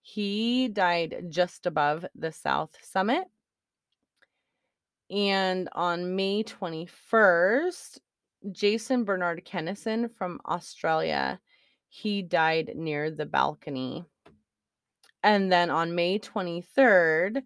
he 0.00 0.68
died 0.68 1.26
just 1.28 1.66
above 1.66 2.04
the 2.14 2.32
South 2.32 2.76
Summit. 2.82 3.24
And 5.10 5.68
on 5.72 6.16
May 6.16 6.44
21st, 6.44 7.98
Jason 8.52 9.04
Bernard 9.04 9.44
Kennison 9.44 10.10
from 10.16 10.40
Australia, 10.46 11.40
he 11.88 12.22
died 12.22 12.72
near 12.74 13.10
the 13.10 13.26
balcony. 13.26 14.04
And 15.24 15.50
then 15.50 15.70
on 15.70 15.94
May 15.94 16.18
23rd, 16.18 17.42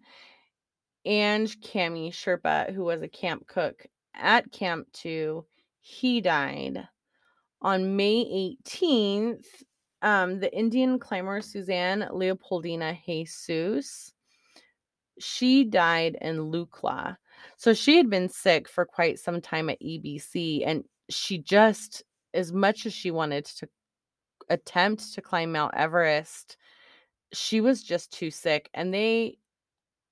Ange 1.05 1.59
Cami 1.61 2.11
Sherpa, 2.11 2.73
who 2.73 2.83
was 2.83 3.01
a 3.01 3.07
camp 3.07 3.47
cook 3.47 3.85
at 4.13 4.51
Camp 4.51 4.87
2, 4.91 5.45
he 5.79 6.19
died. 6.19 6.85
On 7.61 7.95
May 7.95 8.57
18th, 8.65 9.45
um, 10.01 10.39
the 10.41 10.53
Indian 10.55 10.99
climber 10.99 11.41
Suzanne 11.41 12.05
Leopoldina 12.11 12.97
Jesus, 13.05 14.13
she 15.17 15.63
died 15.63 16.17
in 16.19 16.51
Lukla. 16.51 17.15
So 17.55 17.73
she 17.73 17.95
had 17.95 18.09
been 18.09 18.27
sick 18.27 18.67
for 18.67 18.85
quite 18.85 19.19
some 19.19 19.39
time 19.39 19.69
at 19.69 19.81
EBC, 19.81 20.63
and 20.65 20.83
she 21.09 21.37
just, 21.37 22.03
as 22.33 22.51
much 22.51 22.85
as 22.85 22.93
she 22.93 23.09
wanted 23.09 23.45
to 23.45 23.69
attempt 24.49 25.13
to 25.13 25.21
climb 25.21 25.53
Mount 25.53 25.73
Everest, 25.75 26.57
she 27.33 27.61
was 27.61 27.83
just 27.83 28.11
too 28.11 28.31
sick, 28.31 28.69
and 28.73 28.93
they 28.93 29.37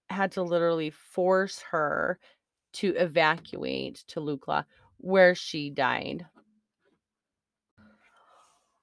had 0.10 0.32
to 0.34 0.43
literally 0.43 0.89
force 0.89 1.60
her 1.71 2.19
to 2.73 2.95
evacuate 2.95 4.03
to 4.08 4.19
Lukla, 4.19 4.65
where 4.97 5.36
she 5.36 5.69
died. 5.69 6.25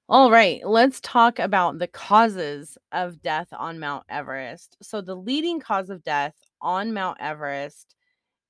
All 0.08 0.30
right, 0.30 0.60
let's 0.66 1.00
talk 1.00 1.38
about 1.38 1.78
the 1.78 1.86
causes 1.86 2.76
of 2.92 3.22
death 3.22 3.48
on 3.52 3.80
Mount 3.80 4.04
Everest. 4.10 4.76
So, 4.82 5.00
the 5.00 5.14
leading 5.14 5.60
cause 5.60 5.88
of 5.88 6.04
death 6.04 6.34
on 6.60 6.92
Mount 6.92 7.16
Everest 7.20 7.96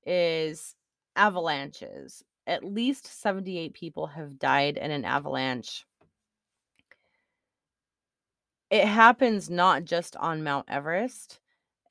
is 0.05 0.75
avalanches. 1.14 2.25
At 2.47 2.64
least 2.64 3.07
78 3.07 3.73
people 3.73 4.09
have 4.09 4.38
died 4.38 4.77
in 4.77 4.90
an 4.90 5.05
avalanche. 5.05 5.87
It 8.75 8.89
happens 8.89 9.49
not 9.49 9.85
just 9.85 10.17
on 10.17 10.43
Mount 10.43 10.67
Everest. 10.69 11.39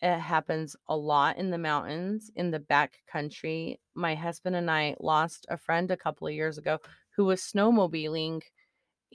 It 0.02 0.20
happens 0.20 0.76
a 0.90 0.98
lot 0.98 1.38
in 1.38 1.50
the 1.50 1.58
mountains, 1.58 2.30
in 2.36 2.52
the 2.52 2.60
back 2.60 3.00
country. 3.10 3.80
My 3.96 4.16
husband 4.16 4.58
and 4.58 4.70
I 4.70 4.98
lost 5.00 5.46
a 5.48 5.56
friend 5.56 5.90
a 5.92 5.96
couple 5.96 6.28
of 6.28 6.34
years 6.34 6.58
ago 6.58 6.80
who 7.16 7.24
was 7.24 7.40
snowmobiling 7.40 8.42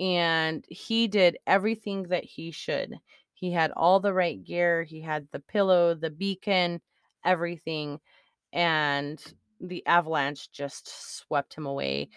and 0.01 0.65
he 0.71 1.09
did 1.09 1.37
everything 1.47 2.05
that 2.05 2.25
he 2.25 2.53
should. 2.53 2.95
He 3.35 3.53
had 3.53 3.71
all 3.73 4.01
the 4.01 4.15
right 4.15 4.43
gear, 4.43 4.83
he 4.83 5.03
had 5.03 5.29
the 5.31 5.41
pillow, 5.41 5.95
the 5.95 6.09
beacon, 6.09 6.81
everything 7.23 8.01
and 8.51 9.23
the 9.61 9.85
avalanche 9.85 10.51
just 10.53 11.19
swept 11.19 11.53
him 11.53 11.67
away. 11.67 12.09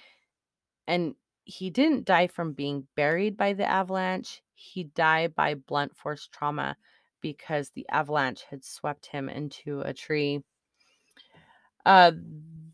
And 0.88 1.16
he 1.44 1.70
didn't 1.70 2.06
die 2.06 2.28
from 2.28 2.54
being 2.54 2.88
buried 2.96 3.36
by 3.36 3.52
the 3.52 3.66
avalanche, 3.66 4.42
he 4.62 4.84
died 4.84 5.36
by 5.36 5.56
blunt 5.56 5.96
force 5.96 6.28
trauma 6.32 6.76
because 7.22 7.70
the 7.70 7.86
avalanche 7.90 8.44
had 8.50 8.64
swept 8.64 9.06
him 9.08 9.30
into 9.30 9.82
a 9.82 9.94
tree. 9.94 10.44
Uh, 11.86 12.12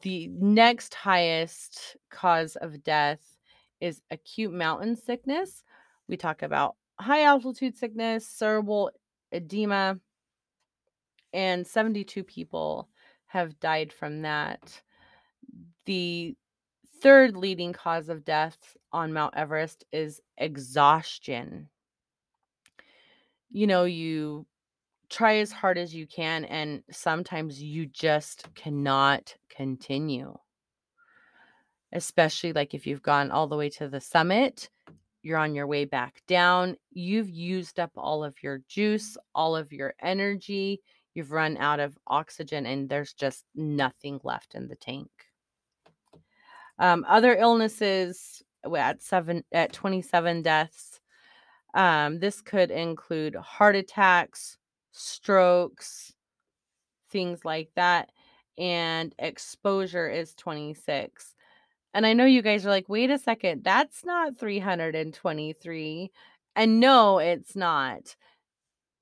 the 0.01 0.27
next 0.27 0.93
highest 0.93 1.97
cause 2.09 2.55
of 2.57 2.83
death 2.83 3.37
is 3.79 4.01
acute 4.11 4.53
mountain 4.53 4.95
sickness. 4.95 5.63
We 6.07 6.17
talk 6.17 6.41
about 6.41 6.75
high 6.99 7.23
altitude 7.23 7.77
sickness, 7.77 8.27
cerebral 8.27 8.91
edema, 9.31 9.99
and 11.33 11.65
72 11.65 12.23
people 12.23 12.89
have 13.27 13.59
died 13.59 13.93
from 13.93 14.23
that. 14.23 14.81
The 15.85 16.35
third 17.01 17.37
leading 17.37 17.73
cause 17.73 18.09
of 18.09 18.25
death 18.25 18.75
on 18.91 19.13
Mount 19.13 19.35
Everest 19.35 19.85
is 19.91 20.21
exhaustion. 20.37 21.69
You 23.51 23.67
know, 23.67 23.85
you 23.85 24.45
try 25.09 25.37
as 25.37 25.51
hard 25.51 25.77
as 25.77 25.93
you 25.93 26.05
can, 26.07 26.45
and 26.45 26.83
sometimes 26.91 27.61
you 27.61 27.85
just 27.85 28.53
cannot 28.55 29.35
continue. 29.49 30.35
Especially 31.93 32.51
like 32.51 32.73
if 32.73 32.85
you've 32.85 33.01
gone 33.01 33.31
all 33.31 33.47
the 33.47 33.55
way 33.55 33.69
to 33.69 33.87
the 33.87 34.01
summit, 34.01 34.69
you're 35.23 35.37
on 35.37 35.55
your 35.55 35.67
way 35.67 35.85
back 35.85 36.21
down. 36.27 36.75
You've 36.91 37.29
used 37.29 37.79
up 37.79 37.91
all 37.95 38.23
of 38.23 38.35
your 38.43 38.59
juice, 38.67 39.17
all 39.33 39.55
of 39.55 39.71
your 39.71 39.93
energy. 40.01 40.81
You've 41.13 41.31
run 41.31 41.57
out 41.57 41.79
of 41.79 41.97
oxygen, 42.07 42.65
and 42.65 42.89
there's 42.89 43.13
just 43.13 43.45
nothing 43.55 44.19
left 44.23 44.55
in 44.55 44.67
the 44.67 44.75
tank. 44.75 45.09
Um, 46.79 47.05
other 47.07 47.35
illnesses 47.35 48.43
at 48.75 49.01
seven 49.01 49.43
at 49.51 49.73
27 49.73 50.41
deaths. 50.41 50.96
Um, 51.77 52.17
this 52.17 52.41
could 52.41 52.71
include 52.71 53.35
heart 53.35 53.75
attacks, 53.75 54.57
strokes, 54.91 56.11
things 57.11 57.45
like 57.45 57.69
that. 57.75 58.09
And 58.57 59.13
exposure 59.19 60.09
is 60.09 60.33
26. 60.33 61.35
And 61.93 62.05
I 62.05 62.13
know 62.13 62.25
you 62.25 62.41
guys 62.41 62.65
are 62.65 62.71
like, 62.71 62.89
wait 62.89 63.11
a 63.11 63.19
second, 63.19 63.63
that's 63.63 64.03
not 64.03 64.39
323. 64.39 66.11
And 66.55 66.79
no, 66.79 67.19
it's 67.19 67.55
not. 67.55 68.15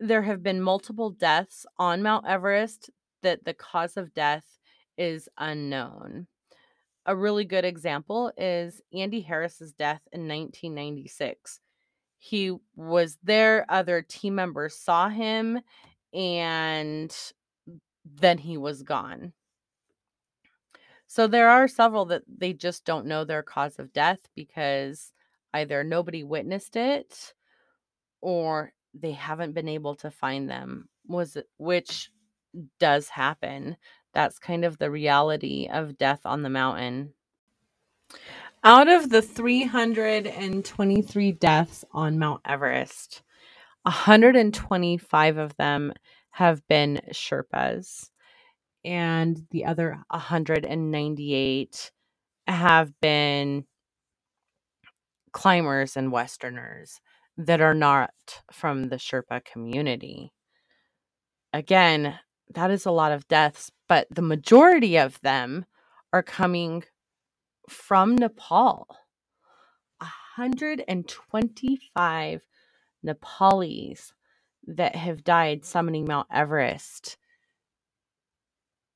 There 0.02 0.24
have 0.24 0.44
been 0.44 0.62
multiple 0.62 1.12
deaths 1.12 1.66
on 1.80 2.04
Mount 2.04 2.28
Everest 2.28 2.90
that 3.24 3.46
the 3.46 3.54
cause 3.54 3.96
of 3.96 4.14
death 4.14 4.60
is 4.98 5.30
unknown. 5.38 6.28
A 7.06 7.16
really 7.16 7.46
good 7.46 7.64
example 7.64 8.34
is 8.38 8.82
Andy 8.94 9.22
Harris's 9.22 9.72
death 9.72 10.02
in 10.12 10.28
1996. 10.28 11.62
He 12.28 12.52
was 12.76 13.20
there, 13.22 13.68
other 13.70 14.02
team 14.02 14.34
members 14.34 14.76
saw 14.76 15.10
him, 15.10 15.60
and 16.12 17.16
then 18.04 18.40
he 18.40 18.58
was 18.58 18.82
gone. 18.82 19.32
So 21.06 21.28
there 21.28 21.50
are 21.50 21.68
several 21.68 22.06
that 22.06 22.24
they 22.28 22.52
just 22.52 22.84
don't 22.84 23.06
know 23.06 23.26
their 23.26 23.44
cause 23.44 23.78
of 23.78 23.94
death 23.94 24.18
because 24.34 25.14
either 25.54 25.84
nobody 25.84 26.24
witnessed 26.24 26.76
it 26.76 27.36
or 28.22 28.74
they 28.96 29.12
haven't 29.12 29.54
been 29.54 29.70
able 29.70 29.94
to 29.98 30.10
find 30.10 30.50
them 30.50 30.90
was 31.08 31.38
which 31.58 32.10
does 32.80 33.08
happen. 33.08 33.78
That's 34.16 34.40
kind 34.40 34.66
of 34.66 34.80
the 34.80 34.90
reality 34.90 35.70
of 35.72 36.00
death 36.00 36.22
on 36.26 36.42
the 36.42 36.50
mountain. 36.50 37.14
Out 38.68 38.90
of 38.90 39.12
the 39.12 39.22
323 39.22 41.32
deaths 41.34 41.86
on 41.92 42.18
Mount 42.18 42.42
Everest, 42.44 43.22
125 43.84 45.38
of 45.38 45.56
them 45.58 45.94
have 46.32 46.68
been 46.68 47.00
Sherpas 47.14 48.10
and 48.84 49.46
the 49.52 49.66
other 49.66 50.00
198 50.10 51.92
have 52.48 53.00
been 53.00 53.66
climbers 55.32 55.96
and 55.96 56.12
Westerners 56.12 57.00
that 57.38 57.62
are 57.62 57.76
not 57.76 58.10
from 58.52 58.90
the 58.90 58.96
Sherpa 58.96 59.46
community. 59.46 60.34
Again, 61.54 62.18
that 62.56 62.72
is 62.72 62.88
a 62.88 62.92
lot 62.92 63.12
of 63.12 63.28
deaths, 63.28 63.70
but 63.88 64.08
the 64.10 64.24
majority 64.24 64.98
of 64.98 65.22
them 65.22 65.66
are 66.12 66.24
coming 66.24 66.84
from 67.70 68.16
Nepal. 68.16 68.88
125 70.00 72.42
Nepalis 73.06 74.14
that 74.68 74.96
have 74.96 75.24
died 75.24 75.62
summiting 75.64 76.08
Mount 76.08 76.28
Everest 76.32 77.18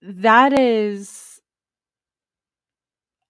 that 0.02 0.58
is 0.58 1.42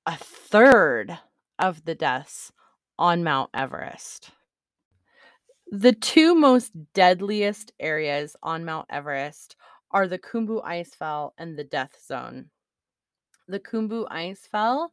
a 0.06 0.16
third 0.16 1.18
of 1.58 1.86
the 1.86 1.96
deaths 1.96 2.52
on 2.98 3.24
Mount 3.24 3.50
Everest. 3.54 4.32
The 5.72 5.94
two 5.94 6.36
most 6.36 6.72
deadliest 6.94 7.72
areas 7.80 8.36
on 8.42 8.66
Mount 8.66 8.88
Everest 8.90 9.56
are 9.92 10.08
the 10.08 10.20
Khumbu 10.20 10.64
Icefall 10.64 11.32
and 11.38 11.58
the 11.58 11.64
Death 11.64 11.98
Zone. 12.06 12.50
The 13.48 13.60
Khumbu 13.60 14.08
Icefall, 14.10 14.90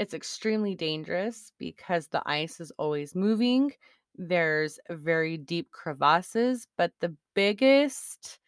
it's 0.00 0.14
extremely 0.14 0.74
dangerous 0.74 1.52
because 1.58 2.08
the 2.08 2.22
ice 2.24 2.58
is 2.58 2.72
always 2.78 3.14
moving. 3.14 3.70
There's 4.16 4.78
very 4.88 5.36
deep 5.36 5.70
crevasses, 5.72 6.66
but 6.78 6.92
the 7.00 7.14
biggest 7.34 8.38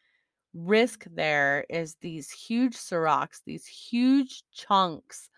risk 0.54 1.04
there 1.14 1.66
is 1.68 1.96
these 2.00 2.30
huge 2.30 2.74
seracs, 2.74 3.42
these 3.44 3.66
huge 3.66 4.44
chunks 4.50 5.28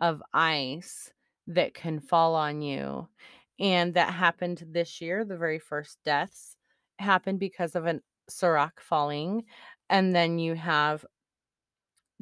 of 0.00 0.22
ice 0.32 1.12
that 1.48 1.74
can 1.74 2.00
fall 2.00 2.34
on 2.34 2.62
you. 2.62 3.06
And 3.60 3.92
that 3.92 4.14
happened 4.14 4.64
this 4.70 5.02
year. 5.02 5.22
The 5.22 5.36
very 5.36 5.58
first 5.58 5.98
deaths 6.02 6.56
happened 6.98 7.40
because 7.40 7.76
of 7.76 7.86
a 7.86 8.00
serac 8.30 8.80
falling. 8.80 9.44
And 9.90 10.14
then 10.14 10.38
you 10.38 10.54
have 10.54 11.04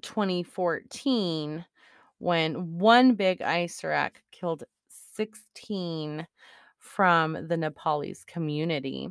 2014 0.03 1.65
when 2.19 2.79
one 2.79 3.15
big 3.15 3.43
ice 3.43 3.75
serac 3.75 4.23
killed 4.33 4.65
16 5.15 6.27
from 6.79 7.49
the 7.49 7.57
Nepalese 7.57 8.25
community 8.25 9.11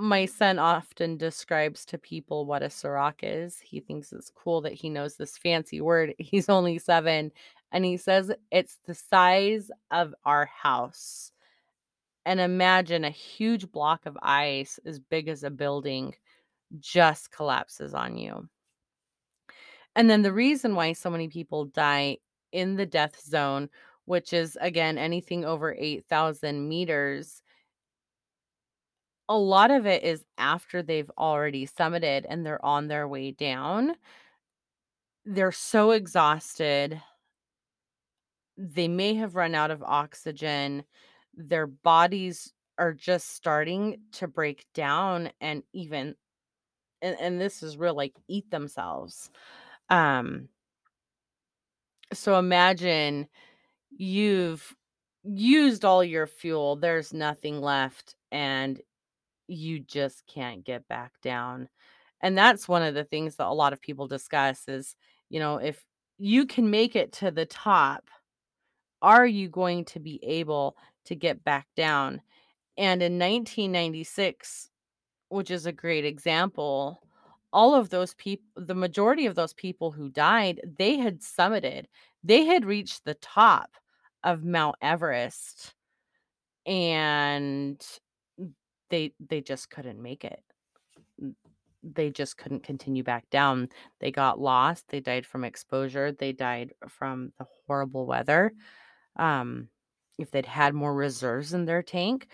my 0.00 0.24
son 0.24 0.58
often 0.58 1.18
describes 1.18 1.84
to 1.84 1.98
people 1.98 2.46
what 2.46 2.62
a 2.62 2.70
serac 2.70 3.20
is. 3.22 3.58
He 3.58 3.80
thinks 3.80 4.12
it's 4.12 4.30
cool 4.34 4.62
that 4.62 4.72
he 4.72 4.88
knows 4.88 5.16
this 5.16 5.36
fancy 5.36 5.80
word. 5.80 6.14
He's 6.18 6.48
only 6.48 6.78
seven, 6.78 7.30
and 7.70 7.84
he 7.84 7.96
says 7.98 8.32
it's 8.50 8.78
the 8.86 8.94
size 8.94 9.70
of 9.90 10.14
our 10.24 10.46
house. 10.46 11.32
And 12.24 12.40
imagine 12.40 13.04
a 13.04 13.10
huge 13.10 13.70
block 13.70 14.06
of 14.06 14.16
ice 14.22 14.78
as 14.84 14.98
big 14.98 15.28
as 15.28 15.42
a 15.42 15.50
building 15.50 16.14
just 16.78 17.30
collapses 17.30 17.94
on 17.94 18.16
you. 18.16 18.48
And 19.96 20.08
then 20.08 20.22
the 20.22 20.32
reason 20.32 20.74
why 20.74 20.92
so 20.92 21.10
many 21.10 21.28
people 21.28 21.66
die 21.66 22.18
in 22.52 22.76
the 22.76 22.86
death 22.86 23.20
zone, 23.20 23.68
which 24.04 24.32
is 24.32 24.56
again 24.60 24.98
anything 24.98 25.44
over 25.44 25.74
8,000 25.78 26.68
meters, 26.68 27.42
a 29.28 29.38
lot 29.38 29.70
of 29.70 29.86
it 29.86 30.02
is 30.02 30.24
after 30.38 30.82
they've 30.82 31.10
already 31.16 31.66
summited 31.66 32.26
and 32.28 32.44
they're 32.44 32.64
on 32.64 32.88
their 32.88 33.06
way 33.06 33.30
down. 33.30 33.94
They're 35.24 35.52
so 35.52 35.92
exhausted. 35.92 37.00
They 38.56 38.88
may 38.88 39.14
have 39.14 39.36
run 39.36 39.54
out 39.54 39.70
of 39.70 39.82
oxygen. 39.84 40.84
Their 41.34 41.68
bodies 41.68 42.52
are 42.78 42.92
just 42.92 43.30
starting 43.30 44.00
to 44.12 44.26
break 44.26 44.64
down 44.74 45.30
and 45.40 45.62
even 45.72 46.16
and, 47.02 47.16
and 47.20 47.40
this 47.40 47.62
is 47.62 47.76
real 47.76 47.94
like 47.94 48.14
eat 48.28 48.50
themselves. 48.50 49.30
Um 49.90 50.48
so 52.12 52.38
imagine 52.38 53.28
you've 53.90 54.74
used 55.24 55.84
all 55.84 56.04
your 56.04 56.26
fuel, 56.26 56.76
there's 56.76 57.12
nothing 57.12 57.60
left 57.60 58.16
and 58.32 58.80
you 59.48 59.80
just 59.80 60.24
can't 60.26 60.64
get 60.64 60.88
back 60.88 61.12
down. 61.22 61.68
And 62.22 62.38
that's 62.38 62.68
one 62.68 62.82
of 62.82 62.94
the 62.94 63.04
things 63.04 63.36
that 63.36 63.48
a 63.48 63.54
lot 63.54 63.72
of 63.72 63.82
people 63.82 64.08
discuss 64.08 64.68
is, 64.68 64.96
you 65.30 65.40
know, 65.40 65.58
if 65.58 65.84
you 66.18 66.46
can 66.46 66.70
make 66.70 66.96
it 66.96 67.12
to 67.14 67.30
the 67.30 67.46
top, 67.46 68.04
are 69.02 69.26
you 69.26 69.48
going 69.48 69.84
to 69.86 70.00
be 70.00 70.20
able 70.24 70.76
to 71.06 71.14
get 71.14 71.44
back 71.44 71.66
down? 71.76 72.20
And 72.78 73.02
in 73.02 73.18
1996, 73.18 74.70
which 75.28 75.50
is 75.50 75.66
a 75.66 75.72
great 75.72 76.04
example, 76.04 77.02
all 77.52 77.74
of 77.74 77.90
those 77.90 78.14
people, 78.14 78.46
the 78.56 78.74
majority 78.74 79.26
of 79.26 79.34
those 79.34 79.52
people 79.54 79.90
who 79.90 80.08
died, 80.08 80.60
they 80.78 80.96
had 80.96 81.20
summited, 81.20 81.86
they 82.22 82.44
had 82.44 82.64
reached 82.64 83.04
the 83.04 83.14
top 83.14 83.70
of 84.22 84.44
Mount 84.44 84.76
Everest. 84.82 85.74
And 86.66 87.84
they 88.90 89.12
they 89.20 89.40
just 89.40 89.70
couldn't 89.70 90.02
make 90.02 90.24
it 90.24 90.42
they 91.82 92.10
just 92.10 92.36
couldn't 92.36 92.62
continue 92.62 93.02
back 93.02 93.28
down 93.30 93.68
they 94.00 94.10
got 94.10 94.38
lost 94.38 94.86
they 94.88 95.00
died 95.00 95.24
from 95.24 95.44
exposure 95.44 96.12
they 96.12 96.32
died 96.32 96.72
from 96.88 97.32
the 97.38 97.46
horrible 97.66 98.04
weather 98.04 98.52
um 99.16 99.68
if 100.18 100.30
they'd 100.30 100.44
had 100.44 100.74
more 100.74 100.94
reserves 100.94 101.54
in 101.54 101.64
their 101.64 101.82
tank 101.82 102.26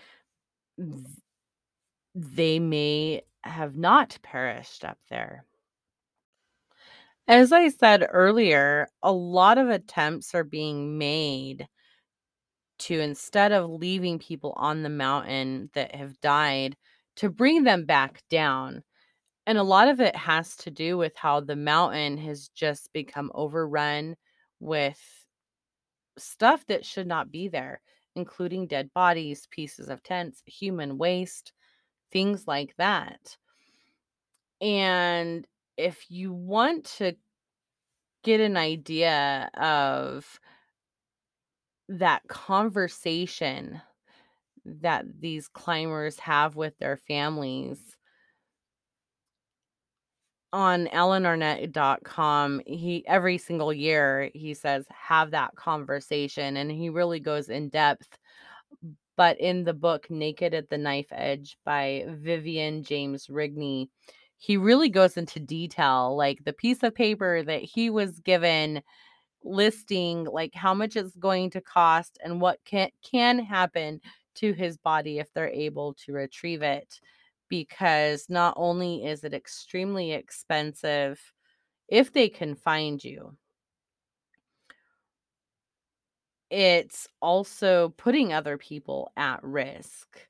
they 2.13 2.59
may 2.59 3.21
have 3.47 3.75
not 3.75 4.17
perished 4.21 4.83
up 4.85 4.97
there 5.09 5.45
as 7.27 7.51
i 7.51 7.67
said 7.69 8.05
earlier 8.11 8.87
a 9.03 9.11
lot 9.11 9.57
of 9.57 9.69
attempts 9.69 10.33
are 10.35 10.43
being 10.43 10.97
made 10.97 11.67
to 12.79 12.99
instead 12.99 13.51
of 13.51 13.69
leaving 13.69 14.19
people 14.19 14.53
on 14.55 14.83
the 14.83 14.89
mountain 14.89 15.69
that 15.73 15.95
have 15.95 16.19
died 16.21 16.75
to 17.17 17.29
bring 17.29 17.63
them 17.63 17.85
back 17.85 18.23
down. 18.29 18.83
And 19.45 19.57
a 19.57 19.63
lot 19.63 19.87
of 19.87 19.99
it 19.99 20.15
has 20.15 20.55
to 20.57 20.71
do 20.71 20.97
with 20.97 21.13
how 21.15 21.39
the 21.39 21.55
mountain 21.55 22.17
has 22.17 22.49
just 22.49 22.91
become 22.93 23.31
overrun 23.33 24.15
with 24.59 24.99
stuff 26.17 26.65
that 26.67 26.85
should 26.85 27.07
not 27.07 27.31
be 27.31 27.47
there, 27.47 27.81
including 28.15 28.67
dead 28.67 28.91
bodies, 28.93 29.47
pieces 29.49 29.87
of 29.89 30.03
tents, 30.03 30.43
human 30.45 30.97
waste, 30.97 31.53
things 32.11 32.47
like 32.47 32.75
that. 32.77 33.37
And 34.61 35.45
if 35.77 36.09
you 36.09 36.33
want 36.33 36.85
to 36.97 37.13
get 38.23 38.41
an 38.41 38.57
idea 38.57 39.49
of 39.55 40.39
that 41.89 42.27
conversation 42.27 43.81
that 44.65 45.05
these 45.19 45.47
climbers 45.47 46.19
have 46.19 46.55
with 46.55 46.77
their 46.79 46.97
families 46.97 47.97
on 50.53 50.87
alanarnette.com 50.87 52.61
he 52.65 53.05
every 53.07 53.37
single 53.37 53.73
year 53.73 54.29
he 54.33 54.53
says 54.53 54.85
have 54.89 55.31
that 55.31 55.53
conversation 55.55 56.57
and 56.57 56.71
he 56.71 56.89
really 56.89 57.19
goes 57.19 57.49
in 57.49 57.67
depth 57.69 58.17
but 59.17 59.39
in 59.39 59.63
the 59.65 59.73
book 59.73 60.09
naked 60.09 60.53
at 60.53 60.69
the 60.69 60.77
knife 60.77 61.07
edge 61.11 61.57
by 61.65 62.05
vivian 62.07 62.83
james 62.83 63.27
rigney 63.27 63.89
he 64.37 64.55
really 64.55 64.89
goes 64.89 65.17
into 65.17 65.39
detail 65.39 66.15
like 66.15 66.43
the 66.45 66.53
piece 66.53 66.83
of 66.83 66.95
paper 66.95 67.43
that 67.43 67.61
he 67.61 67.89
was 67.89 68.19
given 68.21 68.81
listing 69.43 70.25
like 70.25 70.53
how 70.53 70.73
much 70.73 70.95
it's 70.95 71.15
going 71.17 71.49
to 71.49 71.61
cost 71.61 72.17
and 72.23 72.41
what 72.41 72.59
can 72.65 72.89
can 73.03 73.39
happen 73.39 73.99
to 74.35 74.53
his 74.53 74.77
body 74.77 75.19
if 75.19 75.31
they're 75.33 75.49
able 75.49 75.93
to 75.93 76.13
retrieve 76.13 76.61
it 76.61 76.99
because 77.49 78.25
not 78.29 78.53
only 78.57 79.05
is 79.05 79.23
it 79.23 79.33
extremely 79.33 80.11
expensive 80.11 81.19
if 81.87 82.11
they 82.11 82.27
can 82.27 82.55
find 82.55 83.03
you 83.03 83.35
it's 86.49 87.07
also 87.21 87.89
putting 87.97 88.33
other 88.33 88.57
people 88.57 89.11
at 89.17 89.43
risk 89.43 90.27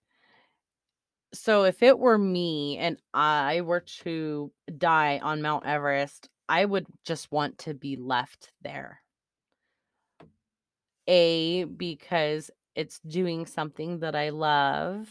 so 1.34 1.64
if 1.64 1.84
it 1.84 2.00
were 2.00 2.18
me 2.18 2.78
and 2.78 2.98
I 3.14 3.62
were 3.62 3.82
to 4.02 4.52
die 4.78 5.20
on 5.22 5.42
Mount 5.42 5.66
Everest, 5.66 6.30
I 6.50 6.66
would 6.66 6.88
just 7.04 7.32
want 7.32 7.58
to 7.60 7.74
be 7.74 7.96
left 7.96 8.52
there. 8.62 9.02
A, 11.08 11.66
because 11.66 12.52
it's 12.76 13.00
doing 13.00 13.46
something 13.46 14.00
that 14.00 14.16
I 14.16 14.30
love. 14.30 15.08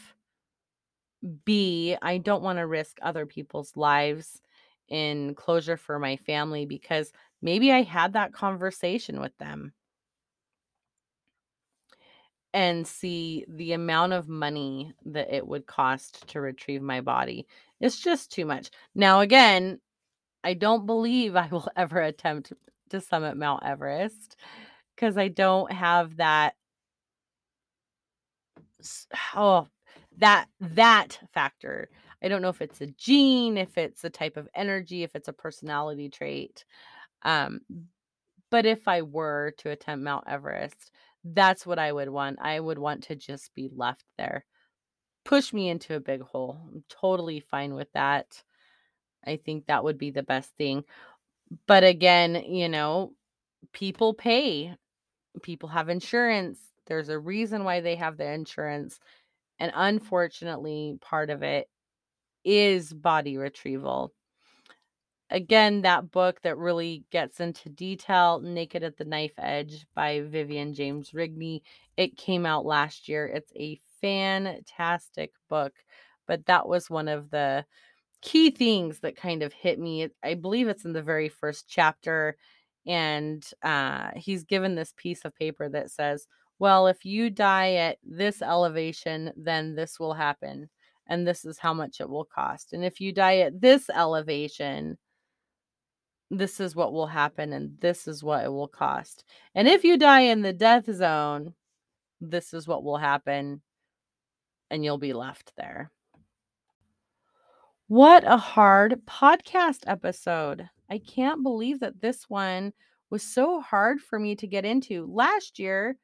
B, 1.45 1.97
I 2.01 2.19
don't 2.19 2.42
want 2.42 2.59
to 2.59 2.66
risk 2.66 2.99
other 3.03 3.27
people's 3.27 3.77
lives 3.77 4.40
in 4.88 5.35
closure 5.35 5.77
for 5.77 5.99
my 5.99 6.16
family 6.16 6.66
because 6.66 7.12
maybe 7.42 7.73
I 7.73 7.83
had 7.83 8.12
that 8.12 8.33
conversation 8.33 9.21
with 9.21 9.37
them 9.38 9.73
and 12.57 12.87
see 12.87 13.45
the 13.49 13.73
amount 13.75 14.14
of 14.14 14.31
money 14.31 14.90
that 15.05 15.31
it 15.31 15.47
would 15.47 15.66
cost 15.66 16.27
to 16.29 16.40
retrieve 16.40 16.81
my 16.81 17.03
body. 17.03 17.47
It's 17.83 18.01
just 18.01 18.33
too 18.33 18.47
much. 18.47 18.71
Now, 18.95 19.21
again, 19.21 19.79
I 20.42 20.55
don't 20.55 20.87
believe 20.87 21.37
I 21.37 21.49
will 21.49 21.69
ever 21.77 22.01
attempt 22.01 22.55
to 22.88 23.01
summit 23.03 23.37
Mount 23.37 23.62
Everest 23.62 24.37
because 24.95 25.19
I 25.19 25.29
don't 25.29 25.71
have 25.71 26.16
that. 26.16 26.55
Oh, 29.37 29.69
that 30.16 30.47
that 30.61 31.19
factor. 31.35 31.90
I 32.23 32.29
don't 32.29 32.40
know 32.40 32.49
if 32.49 32.62
it's 32.62 32.81
a 32.81 32.87
gene, 32.87 33.59
if 33.59 33.77
it's 33.77 34.03
a 34.03 34.09
type 34.11 34.38
of 34.38 34.49
energy, 34.55 35.03
if 35.03 35.14
it's 35.14 35.29
a 35.29 35.33
personality 35.35 36.09
trait. 36.09 36.64
Um, 37.23 37.61
but 38.51 38.64
if 38.64 38.88
I 38.88 39.03
were 39.03 39.53
to 39.59 39.71
attempt 39.71 40.05
Mount 40.05 40.25
Everest, 40.27 40.90
that's 41.35 41.67
what 41.67 41.79
I 41.79 41.93
would 41.93 42.09
want. 42.09 42.39
I 42.41 42.61
would 42.61 42.79
want 42.79 43.05
to 43.05 43.17
just 43.17 43.55
be 43.55 43.71
left 43.75 44.05
there. 44.19 44.45
Push 45.25 45.53
me 45.53 45.69
into 45.69 45.95
a 45.95 46.01
big 46.01 46.23
hole. 46.23 46.61
I'm 46.73 46.85
totally 46.89 47.41
fine 47.41 47.75
with 47.75 47.93
that. 47.93 48.43
I 49.27 49.37
think 49.37 49.67
that 49.67 49.83
would 49.83 49.99
be 49.99 50.11
the 50.11 50.23
best 50.23 50.51
thing. 50.57 50.85
But 51.67 51.85
again, 51.85 52.37
you 52.47 52.69
know, 52.69 53.12
people 53.73 54.15
pay. 54.15 54.77
People 55.43 55.69
have 55.69 55.89
insurance. 55.89 56.59
There's 56.87 57.09
a 57.09 57.19
reason 57.19 57.65
why 57.65 57.81
they 57.81 57.97
have 57.97 58.17
the 58.17 58.31
insurance. 58.31 59.01
And 59.59 59.73
unfortunately, 59.75 60.99
part 61.01 61.31
of 61.31 61.43
it 61.43 61.69
is 62.45 62.93
body 62.93 63.37
retrieval 63.37 64.12
again, 65.31 65.83
that 65.83 66.11
book 66.11 66.41
that 66.43 66.57
really 66.57 67.05
gets 67.11 67.41
into 67.41 67.69
detail, 67.69 68.41
Naked 68.41 68.83
at 68.83 68.97
the 68.97 69.05
Knife 69.05 69.35
Edge 69.39 69.87
by 69.95 70.21
Vivian 70.21 70.75
James 70.75 71.11
Rigney. 71.11 71.62
It 71.97 72.17
came 72.17 72.47
out 72.47 72.67
last 72.67 73.09
year. 73.09 73.27
It's 73.27 73.53
a 73.57 73.81
fantastic 74.01 75.33
book, 75.49 75.73
but 76.27 76.47
that 76.47 76.69
was 76.69 76.91
one 76.91 77.09
of 77.09 77.31
the 77.31 77.65
key 78.23 78.51
things 78.51 79.01
that 79.01 79.17
kind 79.17 79.43
of 79.43 79.53
hit 79.53 79.79
me. 79.79 80.09
I 80.23 80.35
believe 80.35 80.69
it's 80.69 80.85
in 80.85 80.93
the 80.93 81.03
very 81.03 81.29
first 81.29 81.67
chapter. 81.69 82.37
And 82.87 83.45
uh, 83.62 84.11
he's 84.15 84.45
given 84.45 84.75
this 84.75 84.95
piece 84.97 85.25
of 85.25 85.35
paper 85.35 85.69
that 85.69 85.91
says, 85.91 86.29
Well, 86.59 86.87
if 86.87 87.05
you 87.05 87.31
die 87.31 87.75
at 87.75 87.99
this 88.05 88.43
elevation, 88.43 89.33
then 89.37 89.75
this 89.75 89.99
will 89.99 90.15
happen. 90.15 90.71
And 91.09 91.27
this 91.27 91.45
is 91.45 91.59
how 91.59 91.75
much 91.75 92.01
it 92.01 92.09
will 92.09 92.25
cost. 92.25 92.73
And 92.73 92.85
if 92.85 93.01
you 93.01 93.12
die 93.12 93.39
at 93.39 93.61
this 93.61 93.91
elevation, 93.91 94.99
this 96.31 96.61
is 96.61 96.75
what 96.75 96.93
will 96.93 97.07
happen 97.07 97.53
and 97.53 97.79
this 97.81 98.09
is 98.09 98.23
what 98.23 98.45
it 98.45 98.49
will 98.49 98.69
cost. 98.69 99.25
And 99.55 99.69
if 99.69 99.85
you 99.85 99.97
die 99.97 100.23
in 100.23 100.43
the 100.43 100.53
death 100.53 100.93
zone, 100.93 101.55
this 102.21 102.53
is 102.53 102.67
what 102.67 102.83
will 102.83 102.97
happen 102.97 103.62
and 104.71 104.85
you'll 104.85 104.99
be 104.99 105.12
left 105.12 105.53
there. 105.57 105.91
What 107.89 108.25
a 108.27 108.37
hard 108.37 109.03
podcast 109.07 109.85
episode. 109.87 110.69
I 110.91 110.99
can't 110.99 111.45
believe 111.45 111.81
that 111.81 112.01
this 112.01 112.25
one 112.29 112.73
was 113.11 113.23
so 113.23 113.61
hard 113.61 114.01
for 114.01 114.19
me 114.19 114.35
to 114.37 114.47
get 114.49 114.65
into. 114.65 115.07
Last 115.07 115.61
year, 115.61 115.97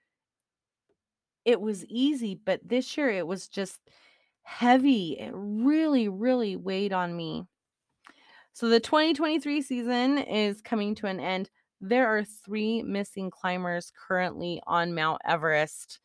it 1.45 1.61
was 1.61 1.85
easy, 1.87 2.39
but 2.45 2.61
this 2.65 2.97
year 2.97 3.11
it 3.11 3.27
was 3.27 3.49
just 3.49 3.81
heavy. 4.43 5.19
It 5.19 5.33
really, 5.35 6.09
really 6.09 6.55
weighed 6.55 6.93
on 6.93 7.17
me. 7.17 7.47
So 8.53 8.69
the 8.69 8.81
2023 8.81 9.63
season 9.63 10.19
is 10.19 10.61
coming 10.61 10.95
to 10.97 11.07
an 11.07 11.21
end. 11.21 11.51
There 11.81 12.07
are 12.07 12.25
three 12.25 12.83
missing 12.83 13.31
climbers 13.31 13.93
currently 14.07 14.63
on 14.67 14.95
Mount 14.95 15.21
Everest, 15.25 15.99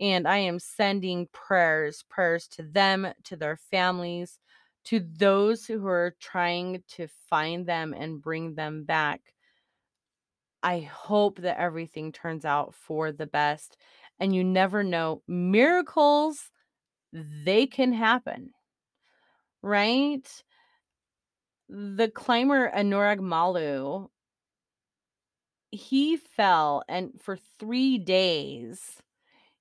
and 0.00 0.26
I 0.26 0.38
am 0.38 0.58
sending 0.58 1.28
prayers, 1.28 2.02
prayers 2.08 2.48
to 2.48 2.62
them, 2.62 3.12
to 3.24 3.36
their 3.36 3.56
families, 3.56 4.38
to 4.84 5.00
those 5.00 5.66
who 5.66 5.86
are 5.86 6.16
trying 6.20 6.82
to 6.88 7.06
find 7.28 7.66
them 7.66 7.94
and 7.94 8.20
bring 8.22 8.54
them 8.54 8.84
back. 8.84 9.34
I 10.62 10.80
hope 10.80 11.40
that 11.40 11.58
everything 11.58 12.12
turns 12.12 12.44
out 12.44 12.74
for 12.74 13.12
the 13.12 13.26
best. 13.26 13.76
And 14.18 14.34
you 14.34 14.44
never 14.44 14.82
know, 14.82 15.22
miracles, 15.26 16.50
they 17.12 17.66
can 17.66 17.92
happen, 17.92 18.54
right? 19.62 20.42
The 21.70 22.08
climber 22.08 22.70
Anurag 22.70 23.20
Malu, 23.20 24.08
he 25.70 26.16
fell 26.16 26.82
and 26.88 27.12
for 27.20 27.38
three 27.58 27.96
days 27.96 28.80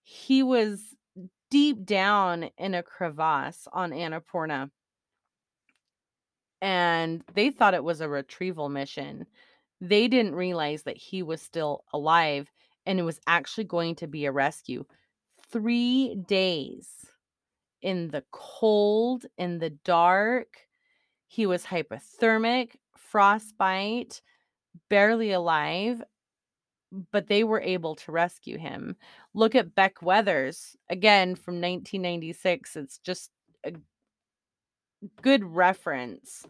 he 0.02 0.42
was 0.42 0.96
deep 1.52 1.86
down 1.86 2.50
in 2.58 2.74
a 2.74 2.82
crevasse 2.82 3.68
on 3.72 3.92
Annapurna. 3.92 4.72
And 6.62 7.24
they 7.34 7.52
thought 7.52 7.76
it 7.76 7.84
was 7.84 8.02
a 8.02 8.10
retrieval 8.10 8.70
mission. 8.70 9.28
They 9.80 10.08
didn't 10.08 10.36
realize 10.36 10.84
that 10.84 10.98
he 10.98 11.22
was 11.22 11.42
still 11.42 11.84
alive 11.94 12.52
and 12.86 13.00
it 13.00 13.04
was 13.04 13.20
actually 13.28 13.66
going 13.66 13.96
to 13.96 14.08
be 14.08 14.26
a 14.26 14.32
rescue. 14.32 14.84
Three 15.52 16.16
days 16.28 16.90
in 17.82 18.10
the 18.10 18.24
cold, 18.32 19.26
in 19.38 19.60
the 19.60 19.70
dark, 19.70 20.48
he 21.30 21.46
was 21.46 21.64
hypothermic, 21.64 22.72
frostbite, 22.98 24.20
barely 24.90 25.32
alive, 25.32 26.02
but 27.12 27.28
they 27.28 27.44
were 27.44 27.62
able 27.62 27.96
to 27.96 28.12
rescue 28.12 28.58
him. 28.58 28.96
Look 29.36 29.54
at 29.54 29.76
Beck 29.76 30.02
Weathers, 30.02 30.76
again 30.90 31.36
from 31.36 31.62
1996. 31.62 32.76
It's 32.76 32.98
just 32.98 33.30
a 33.64 33.74
good 35.22 35.44
reference 35.44 36.48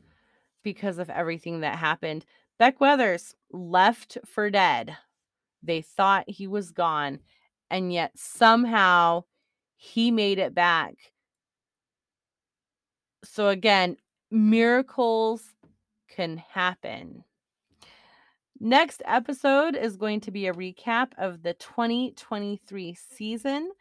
because 0.63 0.97
of 0.97 1.09
everything 1.09 1.59
that 1.59 1.77
happened. 1.77 2.25
Beck 2.57 2.79
Weathers 2.79 3.35
left 3.51 4.17
for 4.25 4.49
dead. 4.49 4.95
They 5.61 5.81
thought 5.81 6.23
he 6.29 6.47
was 6.47 6.71
gone, 6.71 7.19
and 7.69 7.91
yet 7.91 8.13
somehow 8.15 9.25
he 9.75 10.09
made 10.09 10.39
it 10.39 10.55
back 10.55 10.95
So, 13.23 13.49
again, 13.49 13.97
miracles 14.31 15.43
can 16.09 16.37
happen. 16.37 17.23
Next 18.59 19.01
episode 19.05 19.75
is 19.75 19.95
going 19.95 20.19
to 20.21 20.31
be 20.31 20.47
a 20.47 20.53
recap 20.53 21.11
of 21.17 21.43
the 21.43 21.53
2023 21.53 22.97
season. 23.15 23.71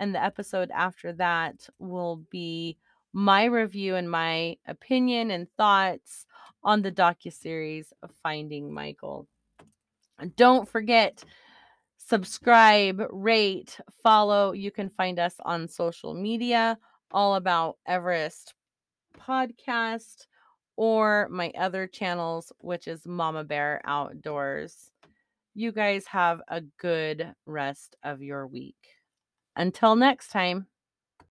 And 0.00 0.14
the 0.14 0.22
episode 0.22 0.70
after 0.72 1.12
that 1.14 1.68
will 1.78 2.22
be 2.30 2.78
my 3.12 3.46
review 3.46 3.96
and 3.96 4.08
my 4.08 4.56
opinion 4.66 5.32
and 5.32 5.48
thoughts 5.56 6.24
on 6.62 6.82
the 6.82 6.92
docu-series 6.92 7.92
of 8.02 8.12
Finding 8.22 8.72
Michael. 8.72 9.26
Don't 10.36 10.68
forget 10.68 11.24
subscribe, 11.96 13.02
rate, 13.10 13.78
follow. 14.02 14.52
You 14.52 14.70
can 14.70 14.88
find 14.90 15.18
us 15.18 15.34
on 15.44 15.68
social 15.68 16.14
media 16.14 16.78
all 17.10 17.34
about 17.34 17.76
Everest 17.86 18.54
podcast 19.18 20.26
or 20.76 21.28
my 21.30 21.52
other 21.58 21.86
channels, 21.86 22.52
which 22.58 22.86
is 22.86 23.06
Mama 23.06 23.44
Bear 23.44 23.80
Outdoors. 23.84 24.90
You 25.54 25.72
guys 25.72 26.06
have 26.06 26.40
a 26.48 26.60
good 26.78 27.34
rest 27.46 27.96
of 28.04 28.22
your 28.22 28.46
week. 28.46 28.76
Until 29.56 29.96
next 29.96 30.28
time. 30.28 30.66